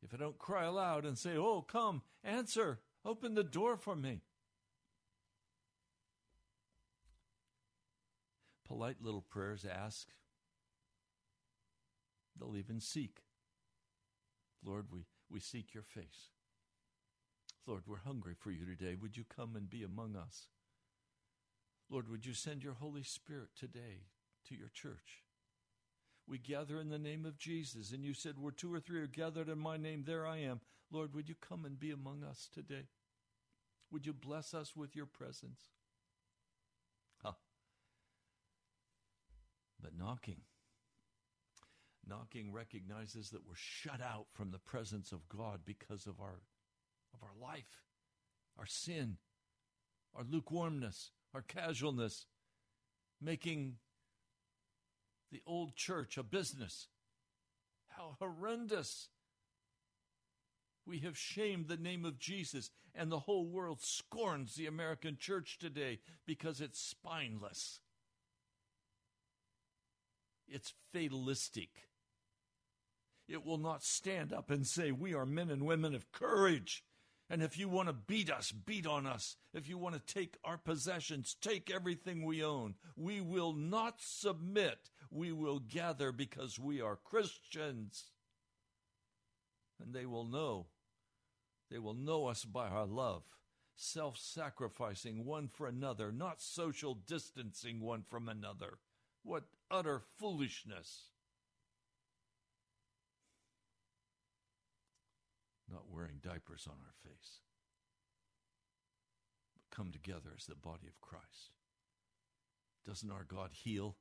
If 0.02 0.12
I 0.12 0.18
don't 0.18 0.38
cry 0.38 0.64
aloud 0.64 1.04
and 1.04 1.16
say, 1.16 1.36
Oh, 1.36 1.62
come, 1.62 2.02
answer, 2.22 2.80
open 3.04 3.34
the 3.34 3.44
door 3.44 3.76
for 3.76 3.96
me. 3.96 4.20
Polite 8.66 8.96
little 9.00 9.22
prayers 9.22 9.64
ask. 9.64 10.08
They'll 12.38 12.56
even 12.56 12.80
seek. 12.80 13.22
Lord, 14.64 14.86
we, 14.92 15.00
we 15.30 15.40
seek 15.40 15.74
your 15.74 15.82
face. 15.82 16.30
Lord, 17.66 17.82
we're 17.86 17.96
hungry 17.96 18.34
for 18.38 18.50
you 18.50 18.64
today. 18.64 18.94
Would 19.00 19.16
you 19.16 19.24
come 19.24 19.56
and 19.56 19.68
be 19.68 19.82
among 19.82 20.16
us? 20.16 20.48
Lord, 21.90 22.08
would 22.08 22.26
you 22.26 22.34
send 22.34 22.62
your 22.62 22.74
Holy 22.74 23.02
Spirit 23.02 23.50
today 23.58 24.06
to 24.48 24.54
your 24.54 24.68
church? 24.68 25.22
We 26.28 26.38
gather 26.38 26.80
in 26.80 26.88
the 26.88 26.98
name 26.98 27.24
of 27.24 27.38
Jesus, 27.38 27.92
and 27.92 28.04
you 28.04 28.12
said, 28.12 28.34
Where 28.38 28.52
two 28.52 28.72
or 28.74 28.80
three 28.80 29.00
are 29.00 29.06
gathered 29.06 29.48
in 29.48 29.58
my 29.58 29.76
name, 29.76 30.02
there 30.04 30.26
I 30.26 30.38
am. 30.38 30.60
Lord, 30.90 31.14
would 31.14 31.28
you 31.28 31.36
come 31.40 31.64
and 31.64 31.78
be 31.78 31.90
among 31.90 32.24
us 32.24 32.48
today? 32.52 32.86
Would 33.92 34.06
you 34.06 34.12
bless 34.12 34.52
us 34.52 34.74
with 34.74 34.96
your 34.96 35.06
presence? 35.06 35.60
Huh. 37.22 37.32
But 39.80 39.92
knocking. 39.96 40.40
Knocking 42.08 42.52
recognizes 42.52 43.30
that 43.30 43.46
we're 43.46 43.54
shut 43.56 44.00
out 44.00 44.26
from 44.32 44.50
the 44.50 44.58
presence 44.58 45.10
of 45.10 45.28
God 45.28 45.60
because 45.64 46.06
of 46.06 46.20
our 46.20 46.40
of 47.12 47.22
our 47.22 47.34
life, 47.40 47.82
our 48.58 48.66
sin, 48.66 49.16
our 50.14 50.24
lukewarmness, 50.24 51.10
our 51.34 51.42
casualness, 51.42 52.26
making 53.20 53.76
the 55.32 55.42
old 55.46 55.74
church 55.74 56.16
a 56.16 56.22
business. 56.22 56.88
How 57.88 58.16
horrendous! 58.20 59.08
We 60.86 61.00
have 61.00 61.18
shamed 61.18 61.66
the 61.66 61.76
name 61.76 62.04
of 62.04 62.18
Jesus, 62.18 62.70
and 62.94 63.10
the 63.10 63.20
whole 63.20 63.46
world 63.46 63.80
scorns 63.82 64.54
the 64.54 64.66
American 64.66 65.16
church 65.18 65.58
today 65.58 65.98
because 66.24 66.60
it's 66.60 66.80
spineless. 66.80 67.80
It's 70.46 70.72
fatalistic. 70.92 71.85
It 73.28 73.44
will 73.44 73.58
not 73.58 73.82
stand 73.82 74.32
up 74.32 74.50
and 74.50 74.66
say, 74.66 74.92
We 74.92 75.14
are 75.14 75.26
men 75.26 75.50
and 75.50 75.66
women 75.66 75.94
of 75.94 76.12
courage. 76.12 76.84
And 77.28 77.42
if 77.42 77.58
you 77.58 77.68
want 77.68 77.88
to 77.88 77.92
beat 77.92 78.30
us, 78.30 78.52
beat 78.52 78.86
on 78.86 79.04
us. 79.04 79.36
If 79.52 79.68
you 79.68 79.78
want 79.78 79.96
to 79.96 80.14
take 80.14 80.38
our 80.44 80.58
possessions, 80.58 81.34
take 81.40 81.72
everything 81.72 82.24
we 82.24 82.44
own. 82.44 82.74
We 82.96 83.20
will 83.20 83.52
not 83.52 83.96
submit. 83.98 84.90
We 85.10 85.32
will 85.32 85.58
gather 85.58 86.12
because 86.12 86.58
we 86.58 86.80
are 86.80 86.94
Christians. 86.94 88.10
And 89.82 89.92
they 89.92 90.06
will 90.06 90.24
know. 90.24 90.66
They 91.68 91.78
will 91.80 91.94
know 91.94 92.26
us 92.26 92.44
by 92.44 92.68
our 92.68 92.86
love, 92.86 93.24
self 93.74 94.16
sacrificing 94.16 95.24
one 95.24 95.48
for 95.48 95.66
another, 95.66 96.12
not 96.12 96.40
social 96.40 96.94
distancing 96.94 97.80
one 97.80 98.04
from 98.08 98.28
another. 98.28 98.78
What 99.24 99.44
utter 99.68 100.00
foolishness! 100.16 101.08
Not 105.70 105.90
wearing 105.90 106.20
diapers 106.22 106.66
on 106.68 106.76
our 106.80 106.94
face, 107.02 107.40
but 109.52 109.76
come 109.76 109.90
together 109.90 110.30
as 110.36 110.46
the 110.46 110.54
body 110.54 110.86
of 110.86 111.00
Christ. 111.00 111.52
Doesn't 112.86 113.10
our 113.10 113.24
God 113.24 113.50
heal? 113.52 113.96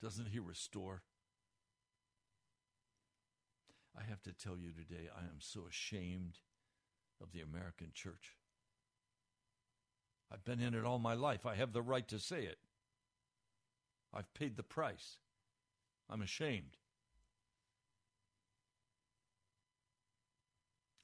Doesn't 0.00 0.28
He 0.28 0.38
restore? 0.38 1.02
I 3.96 4.02
have 4.08 4.22
to 4.22 4.32
tell 4.32 4.56
you 4.56 4.70
today, 4.70 5.08
I 5.14 5.20
am 5.20 5.40
so 5.40 5.66
ashamed 5.68 6.38
of 7.22 7.32
the 7.32 7.40
American 7.40 7.88
church. 7.92 8.36
I've 10.32 10.44
been 10.44 10.60
in 10.60 10.74
it 10.74 10.84
all 10.84 10.98
my 10.98 11.14
life. 11.14 11.44
I 11.44 11.56
have 11.56 11.74
the 11.74 11.82
right 11.82 12.08
to 12.08 12.18
say 12.18 12.44
it. 12.44 12.58
I've 14.14 14.32
paid 14.32 14.56
the 14.56 14.62
price. 14.62 15.18
I'm 16.08 16.22
ashamed. 16.22 16.78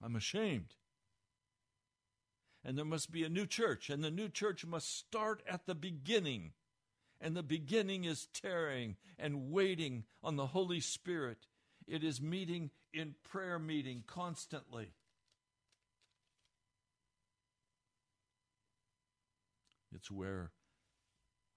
I'm 0.02 0.16
ashamed. 0.16 0.74
And 2.64 2.76
there 2.76 2.84
must 2.84 3.10
be 3.10 3.24
a 3.24 3.28
new 3.28 3.46
church, 3.46 3.88
and 3.88 4.02
the 4.02 4.10
new 4.10 4.28
church 4.28 4.66
must 4.66 4.96
start 4.98 5.42
at 5.48 5.66
the 5.66 5.74
beginning. 5.74 6.52
And 7.20 7.36
the 7.36 7.42
beginning 7.42 8.04
is 8.04 8.28
tearing 8.32 8.96
and 9.18 9.50
waiting 9.50 10.04
on 10.22 10.36
the 10.36 10.46
Holy 10.46 10.80
Spirit. 10.80 11.46
It 11.86 12.04
is 12.04 12.20
meeting 12.20 12.70
in 12.92 13.14
prayer 13.24 13.58
meeting 13.58 14.04
constantly. 14.06 14.92
It's 19.94 20.10
where 20.10 20.52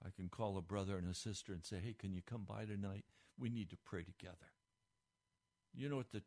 I 0.03 0.09
can 0.15 0.29
call 0.29 0.57
a 0.57 0.61
brother 0.61 0.97
and 0.97 1.07
a 1.07 1.13
sister 1.13 1.53
and 1.53 1.63
say, 1.63 1.77
hey, 1.83 1.93
can 1.97 2.13
you 2.13 2.21
come 2.25 2.43
by 2.47 2.65
tonight? 2.65 3.05
We 3.37 3.49
need 3.49 3.69
to 3.69 3.77
pray 3.85 4.03
together. 4.03 4.51
You 5.75 5.89
know 5.89 5.97
what 5.97 6.11
the, 6.11 6.23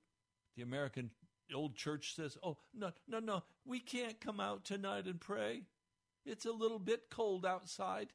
the 0.57 0.63
American 0.63 1.11
old 1.53 1.75
church 1.75 2.15
says? 2.15 2.39
Oh, 2.43 2.57
no, 2.73 2.93
no, 3.07 3.19
no. 3.19 3.43
We 3.65 3.81
can't 3.81 4.21
come 4.21 4.41
out 4.41 4.65
tonight 4.65 5.07
and 5.07 5.21
pray. 5.21 5.63
It's 6.25 6.47
a 6.47 6.53
little 6.53 6.79
bit 6.79 7.11
cold 7.11 7.45
outside. 7.45 8.13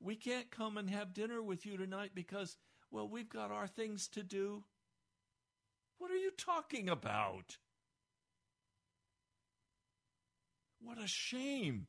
We 0.00 0.16
can't 0.16 0.50
come 0.50 0.78
and 0.78 0.88
have 0.88 1.12
dinner 1.12 1.42
with 1.42 1.66
you 1.66 1.76
tonight 1.76 2.12
because, 2.14 2.56
well, 2.90 3.08
we've 3.08 3.28
got 3.28 3.50
our 3.50 3.66
things 3.66 4.08
to 4.08 4.22
do. 4.22 4.64
What 5.98 6.10
are 6.10 6.16
you 6.16 6.32
talking 6.36 6.88
about? 6.88 7.58
What 10.80 10.98
a 10.98 11.06
shame. 11.06 11.86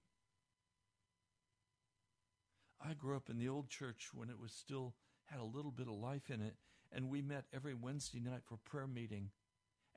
I 2.86 2.94
grew 2.94 3.16
up 3.16 3.30
in 3.30 3.40
the 3.40 3.50
old 3.50 3.70
church 3.70 4.10
when 4.14 4.30
it 4.30 4.40
was 4.40 4.52
still 4.52 4.94
had 5.26 5.40
a 5.40 5.46
little 5.46 5.72
bit 5.72 5.88
of 5.88 5.94
life 5.94 6.30
in 6.30 6.42
it, 6.42 6.56
and 6.94 7.10
we 7.10 7.22
met 7.22 7.46
every 7.54 7.74
Wednesday 7.74 8.20
night 8.20 8.42
for 8.46 8.58
prayer 8.58 8.88
meeting, 8.88 9.30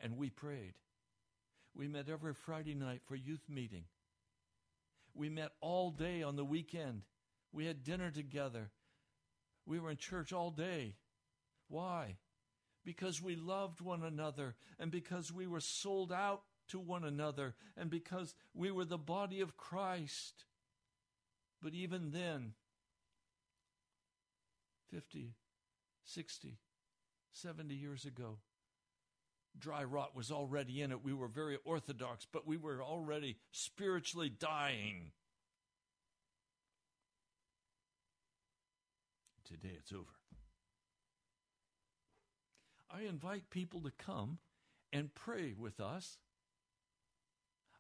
and 0.01 0.17
we 0.17 0.31
prayed. 0.31 0.75
We 1.75 1.89
met 1.89 2.09
every 2.09 2.33
Friday 2.33 2.75
night 2.75 3.03
for 3.05 3.15
youth 3.15 3.45
meeting. 3.49 3.85
We 5.15 5.29
met 5.29 5.53
all 5.61 5.91
day 5.91 6.23
on 6.23 6.37
the 6.37 6.45
weekend. 6.45 7.03
We 7.53 7.67
had 7.67 7.85
dinner 7.85 8.11
together. 8.11 8.71
We 9.67 9.79
were 9.79 9.91
in 9.91 9.97
church 9.97 10.33
all 10.33 10.51
day. 10.51 10.95
Why? 11.69 12.17
Because 12.85 13.21
we 13.21 13.35
loved 13.35 13.81
one 13.81 14.03
another 14.03 14.55
and 14.79 14.91
because 14.91 15.33
we 15.33 15.47
were 15.47 15.61
sold 15.61 16.13
out 16.13 16.43
to 16.69 16.79
one 16.79 17.05
another 17.05 17.55
and 17.77 17.91
because 17.91 18.35
we 18.55 18.71
were 18.71 18.85
the 18.85 18.99
body 18.99 19.41
of 19.41 19.57
Christ. 19.57 20.45
But 21.63 21.75
even 21.75 22.11
then, 22.11 22.53
50, 24.91 25.35
60, 26.05 26.59
70 27.37 27.74
years 27.74 28.05
ago, 28.05 28.39
dry 29.59 29.84
rot 29.84 30.16
was 30.16 30.30
already 30.30 30.80
in 30.80 30.91
it. 30.91 31.05
We 31.05 31.12
were 31.12 31.28
very 31.28 31.59
orthodox, 31.64 32.26
but 32.30 32.47
we 32.47 32.57
were 32.57 32.82
already 32.82 33.37
spiritually 33.53 34.30
dying. 34.30 35.12
Today 39.45 39.76
it's 39.78 39.93
over. 39.93 40.05
I 42.91 43.03
invite 43.03 43.51
people 43.51 43.80
to 43.82 43.91
come 43.91 44.39
and 44.93 45.14
pray 45.14 45.55
with 45.57 45.80
us. 45.80 46.18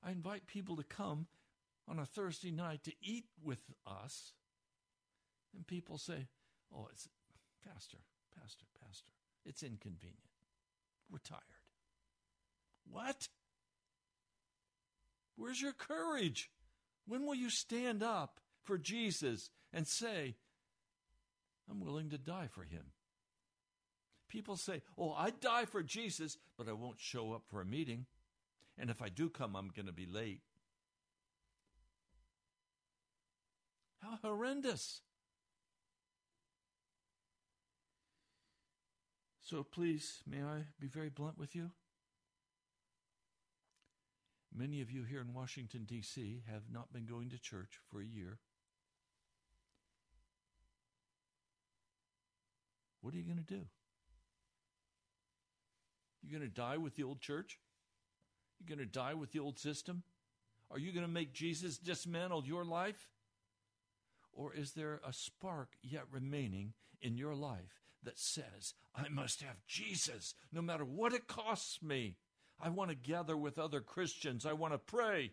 I 0.04 0.10
invite 0.10 0.46
people 0.46 0.76
to 0.76 0.84
come 0.84 1.26
on 1.88 1.98
a 1.98 2.06
Thursday 2.06 2.50
night 2.50 2.84
to 2.84 2.92
eat 3.00 3.26
with 3.42 3.62
us. 3.86 4.32
And 5.54 5.66
people 5.66 5.98
say, 5.98 6.26
Oh, 6.74 6.88
it's 6.92 7.08
Pastor, 7.64 7.98
Pastor, 8.40 8.66
Pastor. 8.84 9.10
It's 9.44 9.62
inconvenient. 9.62 10.18
We're 11.10 11.18
tired. 11.18 11.42
What? 12.90 13.28
Where's 15.36 15.60
your 15.60 15.72
courage? 15.72 16.50
When 17.06 17.24
will 17.24 17.34
you 17.34 17.50
stand 17.50 18.02
up 18.02 18.40
for 18.64 18.78
Jesus 18.78 19.50
and 19.72 19.86
say, 19.86 20.34
I'm 21.70 21.80
willing 21.80 22.10
to 22.10 22.18
die 22.18 22.48
for 22.50 22.64
him? 22.64 22.92
People 24.28 24.56
say, 24.56 24.82
Oh, 24.98 25.12
I'd 25.12 25.40
die 25.40 25.66
for 25.66 25.82
Jesus, 25.82 26.36
but 26.58 26.68
I 26.68 26.72
won't 26.72 26.98
show 26.98 27.32
up 27.32 27.42
for 27.46 27.60
a 27.60 27.64
meeting. 27.64 28.06
And 28.78 28.90
if 28.90 29.00
I 29.00 29.08
do 29.08 29.30
come, 29.30 29.56
I'm 29.56 29.70
going 29.74 29.86
to 29.86 29.92
be 29.92 30.06
late. 30.06 30.40
How 34.02 34.18
horrendous. 34.22 35.00
So 39.46 39.62
please, 39.62 40.24
may 40.28 40.42
I 40.42 40.64
be 40.80 40.88
very 40.88 41.08
blunt 41.08 41.38
with 41.38 41.54
you? 41.54 41.70
Many 44.52 44.80
of 44.80 44.90
you 44.90 45.04
here 45.04 45.20
in 45.20 45.32
Washington, 45.32 45.84
D.C. 45.84 46.42
have 46.50 46.62
not 46.68 46.92
been 46.92 47.06
going 47.06 47.30
to 47.30 47.38
church 47.38 47.78
for 47.88 48.00
a 48.00 48.04
year. 48.04 48.38
What 53.02 53.14
are 53.14 53.18
you 53.18 53.22
going 53.22 53.36
to 53.36 53.44
do? 53.44 53.66
You're 56.24 56.40
going 56.40 56.50
to 56.50 56.52
die 56.52 56.78
with 56.78 56.96
the 56.96 57.04
old 57.04 57.20
church? 57.20 57.60
You're 58.58 58.76
going 58.76 58.84
to 58.84 58.92
die 58.92 59.14
with 59.14 59.30
the 59.30 59.38
old 59.38 59.60
system? 59.60 60.02
Are 60.72 60.78
you 60.80 60.90
going 60.90 61.06
to 61.06 61.12
make 61.12 61.32
Jesus 61.32 61.78
dismantle 61.78 62.42
your 62.46 62.64
life? 62.64 63.06
Or 64.32 64.52
is 64.52 64.72
there 64.72 65.00
a 65.06 65.12
spark 65.12 65.68
yet 65.84 66.02
remaining 66.10 66.72
in 67.00 67.16
your 67.16 67.36
life 67.36 67.85
that 68.06 68.18
says, 68.18 68.72
I 68.94 69.08
must 69.08 69.42
have 69.42 69.66
Jesus 69.66 70.34
no 70.50 70.62
matter 70.62 70.84
what 70.84 71.12
it 71.12 71.26
costs 71.26 71.82
me? 71.82 72.16
I 72.58 72.70
want 72.70 72.88
to 72.90 72.96
gather 72.96 73.36
with 73.36 73.58
other 73.58 73.80
Christians. 73.80 74.46
I 74.46 74.54
want 74.54 74.72
to 74.72 74.78
pray. 74.78 75.32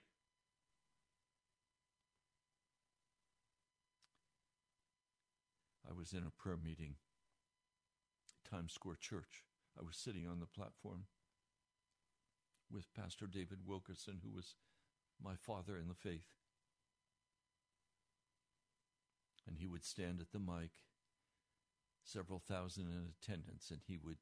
I 5.89 5.93
was 5.97 6.11
in 6.11 6.23
a 6.27 6.41
prayer 6.41 6.57
meeting, 6.61 6.95
Times 8.49 8.73
Square 8.73 8.97
Church. 8.99 9.45
I 9.79 9.83
was 9.85 9.95
sitting 9.95 10.27
on 10.27 10.39
the 10.39 10.45
platform 10.45 11.05
with 12.69 12.93
Pastor 12.93 13.27
David 13.27 13.59
Wilkerson, 13.65 14.19
who 14.23 14.31
was 14.35 14.55
my 15.23 15.35
father 15.35 15.77
in 15.77 15.87
the 15.87 15.93
faith. 15.93 16.27
And 19.47 19.57
he 19.59 19.67
would 19.67 19.85
stand 19.85 20.19
at 20.19 20.31
the 20.31 20.39
mic, 20.39 20.71
several 22.03 22.39
thousand 22.39 22.87
in 22.87 23.13
attendance, 23.21 23.71
and 23.71 23.81
he 23.87 23.97
would 23.97 24.17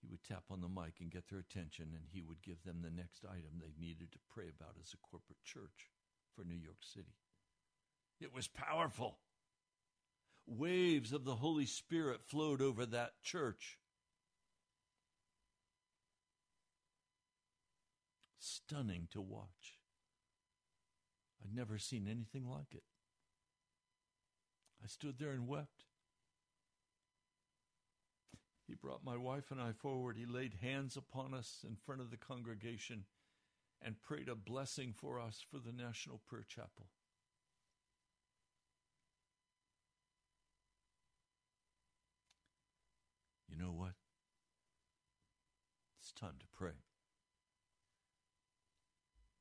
he 0.00 0.08
would 0.08 0.24
tap 0.24 0.44
on 0.50 0.62
the 0.62 0.68
mic 0.68 0.94
and 1.00 1.10
get 1.10 1.28
their 1.28 1.40
attention, 1.40 1.88
and 1.92 2.04
he 2.10 2.22
would 2.22 2.42
give 2.42 2.62
them 2.64 2.80
the 2.82 2.90
next 2.90 3.24
item 3.24 3.60
they 3.60 3.74
needed 3.78 4.10
to 4.12 4.18
pray 4.32 4.46
about 4.48 4.76
as 4.80 4.94
a 4.94 5.06
corporate 5.10 5.42
church 5.44 5.90
for 6.34 6.42
New 6.42 6.56
York 6.56 6.78
City. 6.80 7.16
It 8.18 8.34
was 8.34 8.48
powerful. 8.48 9.18
Waves 10.46 11.12
of 11.12 11.24
the 11.24 11.36
Holy 11.36 11.66
Spirit 11.66 12.22
flowed 12.24 12.62
over 12.62 12.86
that 12.86 13.12
church. 13.22 13.78
Stunning 18.38 19.08
to 19.12 19.20
watch. 19.20 19.78
I'd 21.44 21.54
never 21.54 21.78
seen 21.78 22.06
anything 22.08 22.48
like 22.48 22.72
it. 22.72 22.84
I 24.82 24.86
stood 24.86 25.18
there 25.18 25.32
and 25.32 25.46
wept. 25.46 25.84
He 28.70 28.76
brought 28.76 29.04
my 29.04 29.16
wife 29.16 29.50
and 29.50 29.60
I 29.60 29.72
forward. 29.72 30.16
He 30.16 30.26
laid 30.26 30.54
hands 30.62 30.96
upon 30.96 31.34
us 31.34 31.64
in 31.66 31.74
front 31.74 32.00
of 32.00 32.12
the 32.12 32.16
congregation 32.16 33.04
and 33.82 34.00
prayed 34.00 34.28
a 34.28 34.36
blessing 34.36 34.94
for 34.96 35.18
us 35.18 35.44
for 35.50 35.58
the 35.58 35.72
National 35.72 36.20
Prayer 36.28 36.44
Chapel. 36.46 36.86
You 43.48 43.56
know 43.56 43.72
what? 43.72 43.94
It's 46.00 46.12
time 46.12 46.36
to 46.38 46.46
pray. 46.56 46.78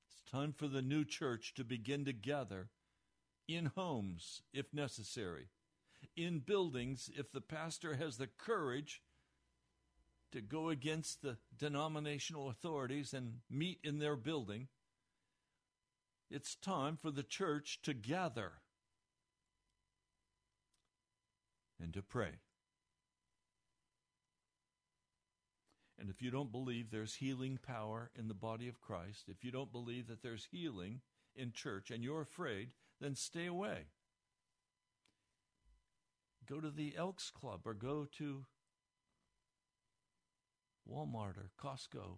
It's 0.08 0.32
time 0.32 0.54
for 0.54 0.68
the 0.68 0.82
new 0.82 1.06
church 1.06 1.54
to 1.54 1.64
begin 1.64 2.04
to 2.06 2.14
gather 2.14 2.70
in 3.48 3.68
homes 3.76 4.42
if 4.52 4.74
necessary, 4.74 5.50
in 6.18 6.40
buildings 6.40 7.12
if 7.16 7.32
the 7.32 7.42
pastor 7.42 7.94
has 7.94 8.18
the 8.18 8.26
courage 8.26 9.04
to 10.32 10.42
go 10.42 10.70
against 10.70 11.22
the 11.22 11.38
denominational 11.58 12.50
authorities 12.50 13.14
and 13.14 13.40
meet 13.50 13.80
in 13.84 14.00
their 14.00 14.16
building. 14.16 14.68
It's 16.30 16.56
time 16.56 16.96
for 16.96 17.12
the 17.12 17.24
church 17.24 17.80
to 17.84 17.94
gather 17.94 18.54
and 21.82 21.94
to 21.94 22.02
pray. 22.02 22.40
And 26.00 26.10
if 26.10 26.22
you 26.22 26.32
don't 26.32 26.52
believe 26.52 26.92
there's 26.92 27.16
healing 27.16 27.60
power 27.62 28.10
in 28.18 28.28
the 28.28 28.34
body 28.34 28.70
of 28.70 28.80
Christ, 28.80 29.26
if 29.28 29.44
you 29.44 29.52
don't 29.52 29.72
believe 29.72 30.08
that 30.08 30.22
there's 30.22 30.48
healing 30.52 31.02
in 31.36 31.52
church 31.52 31.92
and 31.92 32.04
you're 32.04 32.22
afraid, 32.22 32.70
then 33.02 33.16
stay 33.16 33.48
away. 33.48 33.88
Go 36.48 36.62
to 36.62 36.70
the 36.70 36.96
Elks 36.98 37.30
Club 37.30 37.62
or 37.66 37.74
go 37.74 38.08
to 38.18 38.46
Walmart 40.90 41.38
or 41.38 41.52
Costco. 41.62 42.18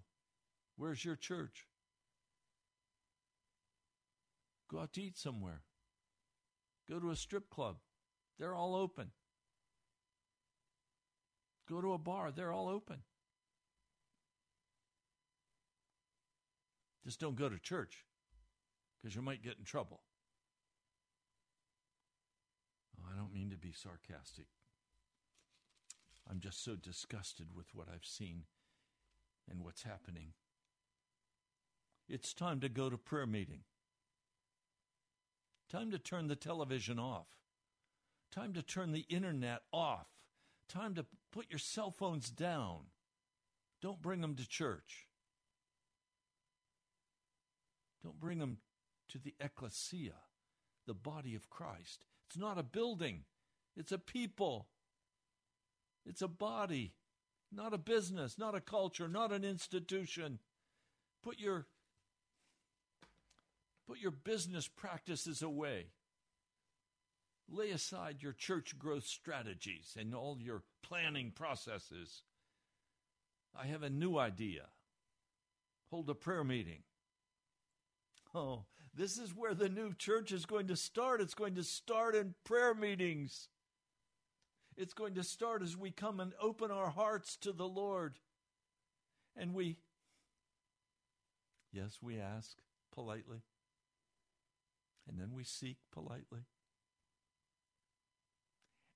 Where's 0.78 1.04
your 1.04 1.16
church? 1.16 1.68
Go 4.70 4.80
out 4.80 4.94
to 4.94 5.02
eat 5.02 5.18
somewhere. 5.18 5.62
Go 6.90 7.00
to 7.00 7.12
a 7.12 7.16
strip 7.16 7.50
club. 7.50 7.78
They're 8.40 8.56
all 8.56 8.76
open. 8.76 9.12
Go 11.70 11.82
to 11.82 11.94
a 11.94 11.98
bar. 11.98 12.32
They're 12.32 12.52
all 12.52 12.70
open. 12.70 12.98
Just 17.04 17.20
don't 17.20 17.36
go 17.36 17.50
to 17.50 17.60
church 17.60 18.06
because 19.02 19.16
you 19.16 19.22
might 19.22 19.44
get 19.44 19.58
in 19.58 19.66
trouble. 19.66 20.02
Oh, 22.98 23.10
I 23.12 23.18
don't 23.18 23.34
mean 23.34 23.50
to 23.50 23.58
be 23.58 23.72
sarcastic. 23.72 24.46
I'm 26.30 26.40
just 26.40 26.64
so 26.64 26.76
disgusted 26.76 27.48
with 27.56 27.68
what 27.74 27.88
I've 27.94 28.06
seen 28.06 28.44
and 29.52 29.64
what's 29.64 29.84
happening. 29.84 30.34
It's 32.08 32.34
time 32.34 32.60
to 32.62 32.70
go 32.70 32.90
to 32.90 32.98
prayer 32.98 33.28
meeting. 33.28 33.62
Time 35.70 35.92
to 35.92 36.00
turn 36.00 36.28
the 36.28 36.36
television 36.36 37.00
off. 37.00 37.28
Time 38.32 38.54
to 38.54 38.62
turn 38.62 38.92
the 38.92 39.06
internet 39.10 39.62
off. 39.72 40.08
Time 40.68 40.96
to 40.96 41.06
put 41.32 41.50
your 41.50 41.60
cell 41.60 41.92
phones 41.92 42.30
down. 42.30 42.86
Don't 43.82 44.02
bring 44.02 44.22
them 44.22 44.36
to 44.36 44.48
church. 44.48 45.08
Don't 48.04 48.20
bring 48.20 48.40
them 48.40 48.58
to 49.10 49.18
the 49.18 49.36
ecclesia, 49.40 50.16
the 50.88 50.94
body 50.94 51.36
of 51.36 51.50
Christ. 51.50 52.06
It's 52.28 52.38
not 52.38 52.58
a 52.58 52.64
building, 52.64 53.26
it's 53.76 53.92
a 53.92 53.98
people. 53.98 54.68
It's 56.04 56.24
a 56.24 56.28
body, 56.28 56.94
not 57.52 57.74
a 57.74 57.78
business, 57.78 58.38
not 58.38 58.56
a 58.56 58.62
culture, 58.62 59.08
not 59.08 59.32
an 59.32 59.44
institution. 59.44 60.40
Put 61.24 61.40
your 61.40 61.68
put 63.88 64.00
your 64.00 64.12
business 64.12 64.68
practices 64.68 65.42
away. 65.42 65.88
Lay 67.50 67.72
aside 67.72 68.18
your 68.22 68.32
church 68.32 68.80
growth 68.80 69.06
strategies 69.06 69.98
and 70.00 70.16
all 70.16 70.38
your 70.40 70.64
planning 70.82 71.32
processes. 71.36 72.24
I 73.60 73.68
have 73.68 73.84
a 73.84 73.90
new 73.90 74.18
idea. 74.18 74.68
Hold 75.90 76.10
a 76.10 76.16
prayer 76.16 76.46
meeting. 76.46 76.84
Oh, 78.34 78.64
this 78.94 79.18
is 79.18 79.36
where 79.36 79.54
the 79.54 79.68
new 79.68 79.94
church 79.94 80.32
is 80.32 80.46
going 80.46 80.68
to 80.68 80.78
start. 80.78 81.20
It's 81.20 81.34
going 81.34 81.56
to 81.56 81.64
start 81.64 82.16
in 82.16 82.36
prayer 82.46 82.74
meetings. 82.74 83.50
It's 84.82 84.96
going 84.96 85.14
to 85.14 85.24
start 85.24 85.62
as 85.62 85.78
we 85.78 85.92
come 85.92 86.20
and 86.20 86.34
open 86.42 86.72
our 86.72 86.90
hearts 86.90 87.38
to 87.42 87.52
the 87.52 87.68
Lord. 87.68 88.18
And 89.38 89.54
we, 89.54 89.78
yes, 91.72 92.00
we 92.02 92.20
ask 92.20 92.58
politely. 92.92 93.44
And 95.08 95.20
then 95.20 95.34
we 95.36 95.44
seek 95.44 95.78
politely. 95.92 96.48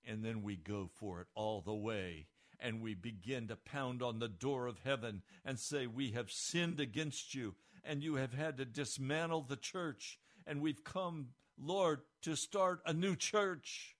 And 0.07 0.25
then 0.25 0.41
we 0.41 0.55
go 0.55 0.89
for 0.91 1.21
it 1.21 1.27
all 1.35 1.61
the 1.61 1.75
way. 1.75 2.25
And 2.59 2.81
we 2.81 2.95
begin 2.95 3.47
to 3.49 3.55
pound 3.55 4.01
on 4.01 4.17
the 4.17 4.27
door 4.27 4.65
of 4.65 4.79
heaven 4.83 5.21
and 5.45 5.59
say, 5.59 5.85
We 5.85 6.11
have 6.11 6.31
sinned 6.31 6.79
against 6.79 7.35
you, 7.35 7.53
and 7.83 8.01
you 8.01 8.15
have 8.15 8.33
had 8.33 8.57
to 8.57 8.65
dismantle 8.65 9.43
the 9.43 9.55
church. 9.55 10.17
And 10.47 10.61
we've 10.61 10.83
come, 10.83 11.27
Lord, 11.59 12.01
to 12.23 12.35
start 12.35 12.79
a 12.87 12.93
new 12.93 13.15
church. 13.15 13.94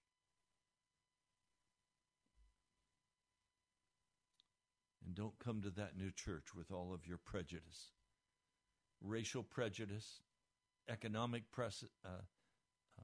And 5.05 5.13
don't 5.13 5.37
come 5.39 5.61
to 5.61 5.69
that 5.71 5.97
new 5.97 6.11
church 6.11 6.55
with 6.55 6.71
all 6.71 6.93
of 6.93 7.05
your 7.05 7.17
prejudice 7.17 7.91
racial 9.01 9.43
prejudice, 9.43 10.21
economic 10.89 11.51
press, 11.51 11.83
uh, 12.03 12.09
uh, 12.99 13.03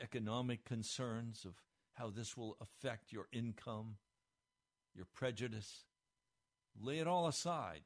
economic 0.00 0.64
concerns 0.64 1.44
of 1.44 1.54
how 1.94 2.10
this 2.10 2.36
will 2.36 2.56
affect 2.60 3.12
your 3.12 3.26
income, 3.32 3.96
your 4.94 5.06
prejudice. 5.14 5.84
Lay 6.80 6.98
it 6.98 7.06
all 7.06 7.26
aside. 7.26 7.82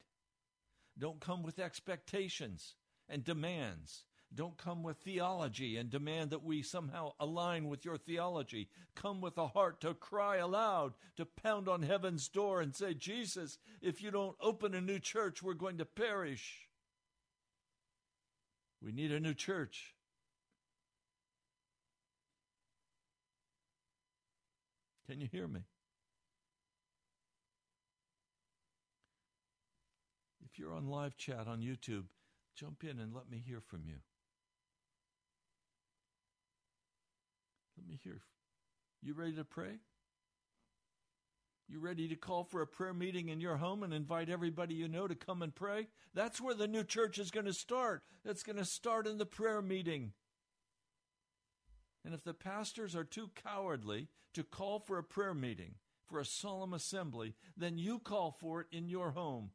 Don't 0.99 1.20
come 1.20 1.43
with 1.43 1.59
expectations 1.59 2.76
and 3.09 3.24
demands. 3.24 4.05
Don't 4.37 4.59
come 4.59 4.82
with 4.82 4.99
theology 4.99 5.78
and 5.78 5.89
demand 5.89 6.28
that 6.30 6.45
we 6.45 6.61
somehow 6.61 7.12
align 7.18 7.68
with 7.68 7.87
your 7.87 7.97
theology. 7.97 8.68
Come 8.95 9.22
with 9.22 9.39
a 9.39 9.47
heart 9.47 9.80
to 9.80 9.95
cry 9.95 10.37
aloud, 10.37 10.93
to 11.16 11.24
pound 11.24 11.70
on 11.70 11.82
heaven's 11.82 12.28
door 12.28 12.61
and 12.61 12.74
say, 12.74 12.93
Jesus, 12.93 13.57
if 13.80 14.03
you 14.03 14.11
don't 14.11 14.37
open 14.39 14.74
a 14.74 14.80
new 14.82 14.99
church, 14.99 15.43
we're 15.43 15.55
going 15.55 15.78
to 15.78 15.87
perish. 15.87 16.68
We 18.82 18.93
need 18.93 19.11
a 19.11 19.20
new 19.20 19.32
church. 19.32 19.95
Can 25.09 25.22
you 25.22 25.28
hear 25.32 25.49
me? 25.49 25.61
If 30.45 30.59
you're 30.59 30.74
on 30.74 30.89
live 30.89 31.16
chat 31.16 31.47
on 31.49 31.61
YouTube, 31.61 32.05
jump 32.55 32.84
in 32.84 32.99
and 32.99 33.14
let 33.14 33.30
me 33.30 33.43
hear 33.47 33.62
from 33.62 33.82
you. 33.87 33.97
Let 37.76 37.86
me 37.86 37.98
hear. 38.02 38.22
You 39.02 39.14
ready 39.14 39.34
to 39.36 39.44
pray? 39.44 39.78
You 41.68 41.80
ready 41.80 42.08
to 42.08 42.16
call 42.16 42.44
for 42.44 42.62
a 42.62 42.66
prayer 42.66 42.94
meeting 42.94 43.28
in 43.28 43.40
your 43.40 43.56
home 43.56 43.82
and 43.82 43.92
invite 43.92 44.28
everybody 44.28 44.74
you 44.74 44.86
know 44.86 45.08
to 45.08 45.16
come 45.16 45.42
and 45.42 45.54
pray? 45.54 45.88
That's 46.14 46.40
where 46.40 46.54
the 46.54 46.68
new 46.68 46.84
church 46.84 47.18
is 47.18 47.32
going 47.32 47.46
to 47.46 47.52
start. 47.52 48.04
It's 48.24 48.44
going 48.44 48.56
to 48.56 48.64
start 48.64 49.06
in 49.06 49.18
the 49.18 49.26
prayer 49.26 49.60
meeting. 49.60 50.12
And 52.04 52.14
if 52.14 52.22
the 52.22 52.34
pastors 52.34 52.94
are 52.94 53.04
too 53.04 53.30
cowardly 53.34 54.08
to 54.34 54.44
call 54.44 54.78
for 54.78 54.96
a 54.96 55.02
prayer 55.02 55.34
meeting, 55.34 55.74
for 56.06 56.20
a 56.20 56.24
solemn 56.24 56.72
assembly, 56.72 57.34
then 57.56 57.78
you 57.78 57.98
call 57.98 58.30
for 58.30 58.60
it 58.60 58.68
in 58.70 58.88
your 58.88 59.10
home. 59.10 59.50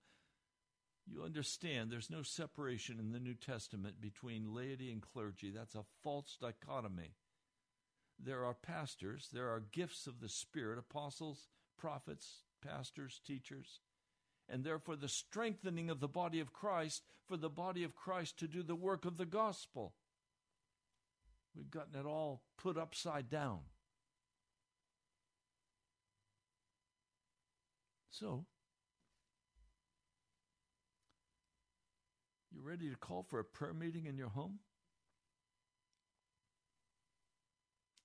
You 1.07 1.23
understand 1.23 1.89
there's 1.89 2.09
no 2.09 2.23
separation 2.23 2.99
in 2.99 3.13
the 3.13 3.19
New 3.19 3.35
Testament 3.35 4.01
between 4.01 4.53
laity 4.53 4.91
and 4.91 5.01
clergy. 5.01 5.49
That's 5.49 5.75
a 5.75 5.85
false 6.03 6.37
dichotomy. 6.39 7.15
There 8.23 8.45
are 8.45 8.53
pastors, 8.53 9.29
there 9.33 9.49
are 9.49 9.63
gifts 9.71 10.05
of 10.05 10.19
the 10.19 10.29
Spirit, 10.29 10.77
apostles, 10.77 11.47
prophets, 11.77 12.43
pastors, 12.61 13.19
teachers, 13.25 13.79
and 14.47 14.63
therefore 14.63 14.95
the 14.95 15.07
strengthening 15.07 15.89
of 15.89 15.99
the 15.99 16.07
body 16.07 16.39
of 16.39 16.53
Christ 16.53 17.03
for 17.27 17.35
the 17.35 17.49
body 17.49 17.83
of 17.83 17.95
Christ 17.95 18.37
to 18.39 18.47
do 18.47 18.61
the 18.61 18.75
work 18.75 19.05
of 19.05 19.17
the 19.17 19.25
gospel. 19.25 19.93
We've 21.55 21.71
gotten 21.71 21.99
it 21.99 22.05
all 22.05 22.43
put 22.57 22.77
upside 22.77 23.29
down. 23.29 23.59
So, 28.11 28.45
you 32.51 32.61
ready 32.61 32.89
to 32.89 32.95
call 32.95 33.23
for 33.23 33.39
a 33.39 33.43
prayer 33.43 33.73
meeting 33.73 34.05
in 34.05 34.15
your 34.15 34.29
home? 34.29 34.59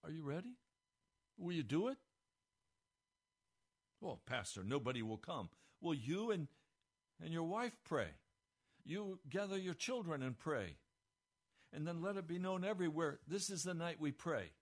Are 0.06 0.12
you 0.12 0.22
ready? 0.22 0.54
Will 1.36 1.52
you 1.52 1.64
do 1.64 1.88
it? 1.88 1.96
Well, 4.00 4.20
Pastor, 4.24 4.62
nobody 4.62 5.02
will 5.02 5.16
come. 5.16 5.48
Will 5.80 5.94
you 5.94 6.30
and, 6.30 6.46
and 7.20 7.32
your 7.32 7.42
wife 7.42 7.76
pray. 7.84 8.10
You 8.84 9.18
gather 9.28 9.58
your 9.58 9.74
children 9.74 10.22
and 10.22 10.38
pray 10.38 10.76
and 11.72 11.84
then 11.84 12.02
let 12.02 12.16
it 12.16 12.28
be 12.28 12.38
known 12.38 12.64
everywhere 12.64 13.18
this 13.26 13.50
is 13.50 13.64
the 13.64 13.74
night 13.74 13.96
we 14.00 14.12
pray. 14.12 14.52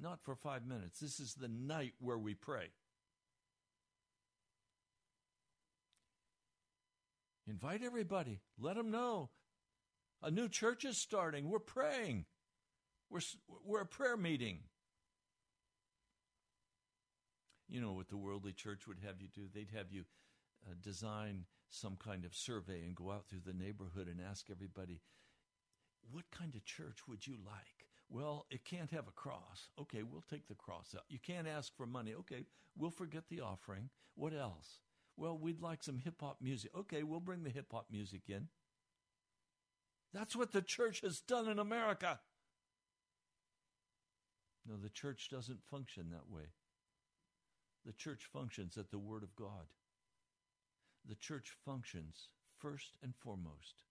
Not 0.00 0.20
for 0.22 0.34
five 0.34 0.64
minutes. 0.66 0.98
This 0.98 1.20
is 1.20 1.34
the 1.34 1.48
night 1.48 1.92
where 2.00 2.16
we 2.16 2.32
pray. 2.32 2.70
Invite 7.46 7.82
everybody. 7.84 8.40
Let 8.58 8.76
them 8.76 8.90
know. 8.90 9.28
A 10.22 10.30
new 10.30 10.48
church 10.48 10.86
is 10.86 10.96
starting. 10.96 11.50
We're 11.50 11.58
praying. 11.58 12.24
We're, 13.10 13.20
we're 13.64 13.80
a 13.80 13.86
prayer 13.86 14.16
meeting. 14.16 14.60
You 17.68 17.80
know 17.80 17.92
what 17.92 18.08
the 18.08 18.16
worldly 18.16 18.52
church 18.52 18.86
would 18.86 18.98
have 19.04 19.20
you 19.20 19.28
do? 19.32 19.42
They'd 19.52 19.76
have 19.76 19.90
you 19.90 20.04
uh, 20.66 20.74
design 20.80 21.44
some 21.68 21.96
kind 21.96 22.24
of 22.24 22.34
survey 22.34 22.82
and 22.84 22.94
go 22.96 23.10
out 23.10 23.26
through 23.28 23.42
the 23.46 23.52
neighborhood 23.52 24.08
and 24.08 24.20
ask 24.20 24.50
everybody, 24.50 25.00
what 26.10 26.24
kind 26.30 26.54
of 26.54 26.64
church 26.64 27.06
would 27.08 27.26
you 27.26 27.36
like? 27.44 27.86
Well, 28.08 28.46
it 28.50 28.64
can't 28.64 28.90
have 28.90 29.06
a 29.06 29.12
cross. 29.12 29.70
Okay, 29.80 30.02
we'll 30.02 30.24
take 30.28 30.48
the 30.48 30.54
cross 30.54 30.94
out. 30.96 31.04
You 31.08 31.20
can't 31.20 31.46
ask 31.46 31.76
for 31.76 31.86
money. 31.86 32.12
Okay, 32.20 32.44
we'll 32.76 32.90
forget 32.90 33.28
the 33.28 33.40
offering. 33.40 33.90
What 34.16 34.34
else? 34.34 34.80
Well, 35.16 35.38
we'd 35.38 35.60
like 35.60 35.84
some 35.84 35.98
hip 35.98 36.20
hop 36.20 36.38
music. 36.40 36.72
Okay, 36.76 37.04
we'll 37.04 37.20
bring 37.20 37.44
the 37.44 37.50
hip 37.50 37.66
hop 37.70 37.86
music 37.90 38.22
in. 38.28 38.48
That's 40.12 40.34
what 40.34 40.50
the 40.50 40.62
church 40.62 41.02
has 41.02 41.20
done 41.20 41.46
in 41.46 41.60
America. 41.60 42.18
No, 44.66 44.76
the 44.76 44.90
church 44.90 45.28
doesn't 45.30 45.62
function 45.70 46.10
that 46.10 46.28
way. 46.30 46.48
The 47.84 47.92
church 47.92 48.28
functions 48.30 48.76
at 48.76 48.90
the 48.90 48.98
Word 48.98 49.22
of 49.22 49.34
God. 49.34 49.66
The 51.08 51.14
church 51.14 51.52
functions 51.64 52.28
first 52.58 52.98
and 53.02 53.14
foremost 53.16 53.84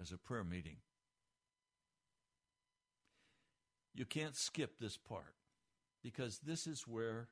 as 0.00 0.12
a 0.12 0.18
prayer 0.18 0.44
meeting. 0.44 0.76
You 3.94 4.04
can't 4.04 4.36
skip 4.36 4.78
this 4.78 4.96
part 4.96 5.34
because 6.02 6.38
this 6.38 6.66
is 6.66 6.86
where 6.86 7.28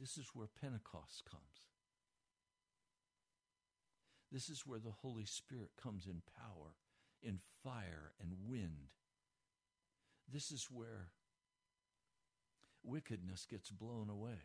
this 0.00 0.16
is 0.16 0.30
where 0.32 0.48
Pentecost 0.60 1.24
comes. 1.28 1.42
This 4.30 4.48
is 4.48 4.66
where 4.66 4.78
the 4.78 4.92
Holy 5.02 5.24
Spirit 5.24 5.70
comes 5.82 6.06
in 6.06 6.22
power, 6.36 6.74
in 7.22 7.40
fire 7.64 8.12
and 8.20 8.32
wind. 8.46 8.92
This 10.32 10.50
is 10.50 10.68
where 10.70 11.08
wickedness 12.84 13.46
gets 13.48 13.70
blown 13.70 14.08
away. 14.10 14.40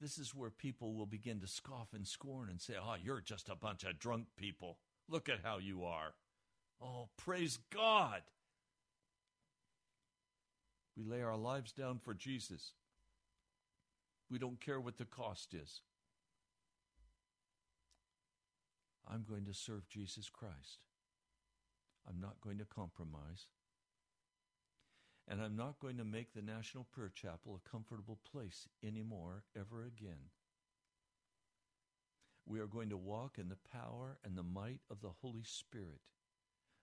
This 0.00 0.18
is 0.18 0.34
where 0.34 0.50
people 0.50 0.94
will 0.94 1.06
begin 1.06 1.40
to 1.40 1.46
scoff 1.46 1.88
and 1.94 2.06
scorn 2.06 2.48
and 2.50 2.60
say, 2.60 2.74
Oh, 2.80 2.96
you're 3.02 3.20
just 3.20 3.48
a 3.48 3.56
bunch 3.56 3.84
of 3.84 3.98
drunk 3.98 4.26
people. 4.36 4.78
Look 5.08 5.28
at 5.28 5.40
how 5.42 5.58
you 5.58 5.84
are. 5.84 6.14
Oh, 6.82 7.08
praise 7.16 7.58
God. 7.72 8.22
We 10.96 11.04
lay 11.04 11.22
our 11.22 11.36
lives 11.36 11.72
down 11.72 11.98
for 11.98 12.14
Jesus. 12.14 12.72
We 14.30 14.38
don't 14.38 14.60
care 14.60 14.80
what 14.80 14.98
the 14.98 15.04
cost 15.04 15.54
is. 15.54 15.80
I'm 19.08 19.24
going 19.28 19.44
to 19.44 19.54
serve 19.54 19.88
Jesus 19.88 20.28
Christ. 20.28 20.80
I'm 22.08 22.20
not 22.20 22.40
going 22.42 22.58
to 22.58 22.64
compromise. 22.64 23.46
And 25.28 25.42
I'm 25.42 25.56
not 25.56 25.80
going 25.80 25.96
to 25.96 26.04
make 26.04 26.32
the 26.32 26.42
National 26.42 26.84
Prayer 26.84 27.10
Chapel 27.12 27.58
a 27.58 27.68
comfortable 27.68 28.18
place 28.30 28.68
anymore, 28.84 29.42
ever 29.56 29.84
again. 29.84 30.30
We 32.46 32.60
are 32.60 32.68
going 32.68 32.90
to 32.90 32.96
walk 32.96 33.38
in 33.38 33.48
the 33.48 33.58
power 33.72 34.18
and 34.24 34.36
the 34.36 34.44
might 34.44 34.80
of 34.88 35.00
the 35.00 35.10
Holy 35.20 35.42
Spirit, 35.42 36.00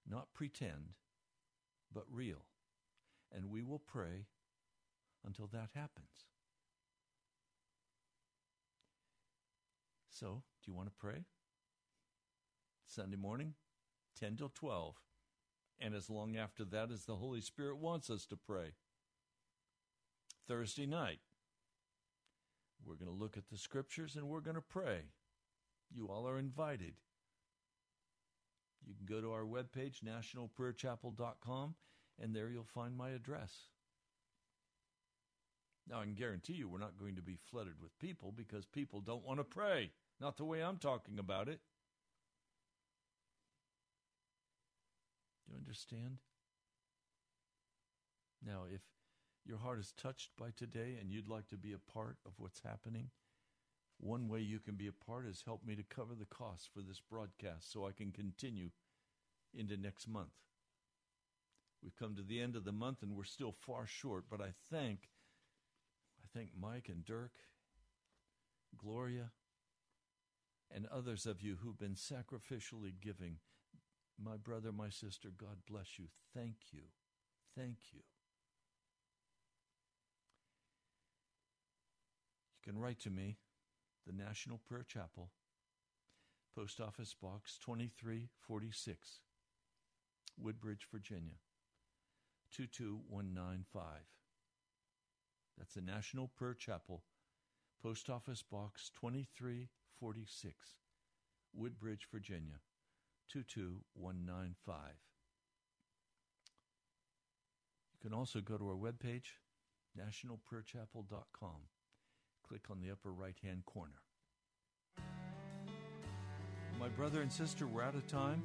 not 0.10 0.34
pretend, 0.34 0.91
but 1.94 2.04
real. 2.12 2.44
And 3.34 3.50
we 3.50 3.64
will 3.64 3.80
pray 3.80 4.26
until 5.26 5.48
that 5.48 5.70
happens. 5.74 6.28
So, 10.10 10.44
do 10.64 10.72
you 10.72 10.76
want 10.76 10.89
to 10.89 10.94
pray? 11.00 11.24
Sunday 12.86 13.16
morning, 13.16 13.54
10 14.20 14.36
till 14.36 14.52
12 14.54 14.96
and 15.84 15.93
as 15.93 16.09
long 16.09 16.38
after 16.38 16.63
that 16.63 16.91
as 16.91 17.03
the 17.03 17.15
Holy 17.15 17.41
Spirit 17.41 17.77
wants 17.77 18.09
us 18.09 18.25
to 18.27 18.38
pray. 18.38 18.73
Thursday 20.47 20.86
night, 20.86 21.19
we're 22.86 22.95
going 22.95 23.11
to 23.11 23.23
look 23.23 23.38
at 23.38 23.49
the 23.49 23.57
scriptures 23.57 24.15
and 24.15 24.27
we're 24.27 24.39
going 24.39 24.55
to 24.55 24.61
pray. 24.61 25.01
You 25.93 26.07
all 26.07 26.27
are 26.27 26.39
invited. 26.39 26.93
You 28.86 28.93
can 28.95 29.05
go 29.05 29.21
to 29.21 29.31
our 29.31 29.43
webpage, 29.43 30.03
nationalprayerchapel.com, 30.03 31.75
and 32.21 32.36
there 32.36 32.49
you'll 32.49 32.63
find 32.63 32.95
my 32.95 33.09
address. 33.09 33.53
Now, 35.89 35.99
I 35.99 36.03
can 36.03 36.13
guarantee 36.13 36.53
you 36.53 36.69
we're 36.69 36.79
not 36.79 36.97
going 36.97 37.15
to 37.15 37.21
be 37.21 37.38
flooded 37.49 37.81
with 37.81 37.97
people 37.99 38.34
because 38.36 38.65
people 38.65 39.01
don't 39.01 39.25
want 39.25 39.39
to 39.39 39.43
pray. 39.43 39.91
Not 40.21 40.38
the 40.38 40.45
way 40.45 40.63
I'm 40.63 40.77
talking 40.77 41.19
about 41.19 41.49
it. 41.49 41.59
Do 45.46 45.54
you 45.54 45.58
understand? 45.58 46.18
Now, 48.46 48.64
if 48.72 48.82
your 49.46 49.58
heart 49.58 49.80
is 49.80 49.94
touched 49.94 50.30
by 50.38 50.50
today 50.56 50.98
and 51.00 51.12
you'd 51.12 51.30
like 51.30 51.48
to 51.50 51.58
be 51.58 51.74
a 51.74 51.91
part 51.91 52.18
of 52.26 52.34
what's 52.38 52.62
happening, 52.64 53.10
one 54.00 54.28
way 54.28 54.39
you 54.39 54.60
can 54.60 54.76
be 54.76 54.88
a 54.88 55.06
part 55.06 55.26
is 55.26 55.44
help 55.46 55.66
me 55.66 55.76
to 55.76 55.84
cover 55.84 56.16
the 56.16 56.26
costs 56.26 56.68
for 56.74 56.82
this 56.82 57.00
broadcast 57.00 57.72
so 57.72 57.88
I 57.88 57.91
can 57.91 58.12
continue 58.12 58.70
into 59.54 59.78
next 59.78 60.08
month. 60.08 60.34
We've 61.82 61.96
come 61.96 62.16
to 62.16 62.22
the 62.22 62.41
end 62.41 62.56
of 62.56 62.64
the 62.64 62.72
month 62.72 63.02
and 63.02 63.16
we're 63.16 63.24
still 63.24 63.52
far 63.52 63.86
short, 63.86 64.26
but 64.30 64.41
I 64.41 64.54
thank 64.72 65.10
I 66.24 66.38
thank 66.38 66.50
Mike 66.60 66.88
and 66.89 67.06
Dirk, 67.06 67.34
Gloria, 68.78 69.32
and 70.74 70.88
others 70.88 71.26
of 71.26 71.41
you 71.41 71.58
who've 71.62 71.78
been 71.78 71.96
sacrificially 71.96 72.94
giving 73.02 73.38
my 74.24 74.38
brother, 74.38 74.71
my 74.71 74.89
sister, 74.89 75.30
God 75.36 75.57
bless 75.69 75.99
you. 75.99 76.05
Thank 76.34 76.55
you. 76.71 76.84
Thank 77.57 77.78
you. 77.91 78.01
You 82.65 82.71
can 82.71 82.80
write 82.80 82.99
to 83.01 83.09
me, 83.09 83.38
the 84.07 84.13
National 84.13 84.59
Prayer 84.67 84.86
Chapel, 84.88 85.32
Post 86.55 86.80
Office 86.80 87.13
Box 87.19 87.57
2346, 87.65 89.19
Woodbridge, 90.41 90.88
Virginia 90.91 91.39
22195. 92.55 93.84
That's 95.57 95.74
the 95.74 95.82
National 95.82 96.28
Prayer 96.28 96.53
Chapel, 96.53 97.03
Post 97.82 98.09
Office 98.09 98.43
Box 98.43 98.89
2346, 98.99 100.55
Woodbridge, 101.53 102.07
Virginia 102.11 102.59
22195. 103.32 104.78
You 107.93 108.09
can 108.09 108.17
also 108.17 108.41
go 108.41 108.57
to 108.57 108.67
our 108.67 108.76
webpage, 108.76 109.38
nationalprayerchapel.com. 109.97 111.67
Click 112.47 112.63
on 112.69 112.82
the 112.82 112.91
upper 112.91 113.11
right 113.11 113.38
hand 113.43 113.65
corner. 113.65 114.01
My 116.80 116.89
brother 116.89 117.21
and 117.21 117.32
sister, 117.32 117.65
we're 117.65 117.84
out 117.84 117.95
of 117.95 118.05
time. 118.07 118.43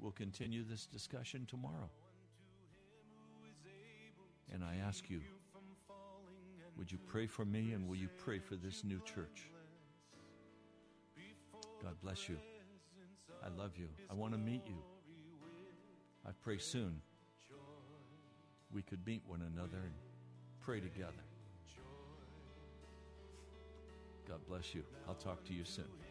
We'll 0.00 0.12
continue 0.12 0.64
this 0.64 0.86
discussion 0.86 1.46
tomorrow. 1.48 1.90
And 4.52 4.64
I 4.64 4.76
ask 4.84 5.08
you, 5.08 5.20
would 6.76 6.90
you 6.90 6.98
pray 7.06 7.26
for 7.26 7.44
me 7.44 7.72
and 7.72 7.86
will 7.86 7.96
you 7.96 8.08
pray 8.18 8.38
for 8.38 8.56
this 8.56 8.82
new 8.82 9.00
church? 9.04 9.50
God 11.82 11.94
bless 12.02 12.28
you. 12.28 12.36
I 13.44 13.48
love 13.48 13.72
you. 13.76 13.88
I 14.10 14.14
want 14.14 14.32
to 14.32 14.38
meet 14.38 14.62
you. 14.66 14.76
I 16.26 16.30
pray 16.42 16.58
soon 16.58 17.00
we 18.72 18.82
could 18.82 19.04
meet 19.06 19.22
one 19.26 19.42
another 19.42 19.78
and 19.78 19.94
pray 20.60 20.80
together. 20.80 21.12
God 24.28 24.38
bless 24.48 24.74
you. 24.74 24.84
I'll 25.08 25.14
talk 25.14 25.44
to 25.44 25.52
you 25.52 25.64
soon. 25.64 26.09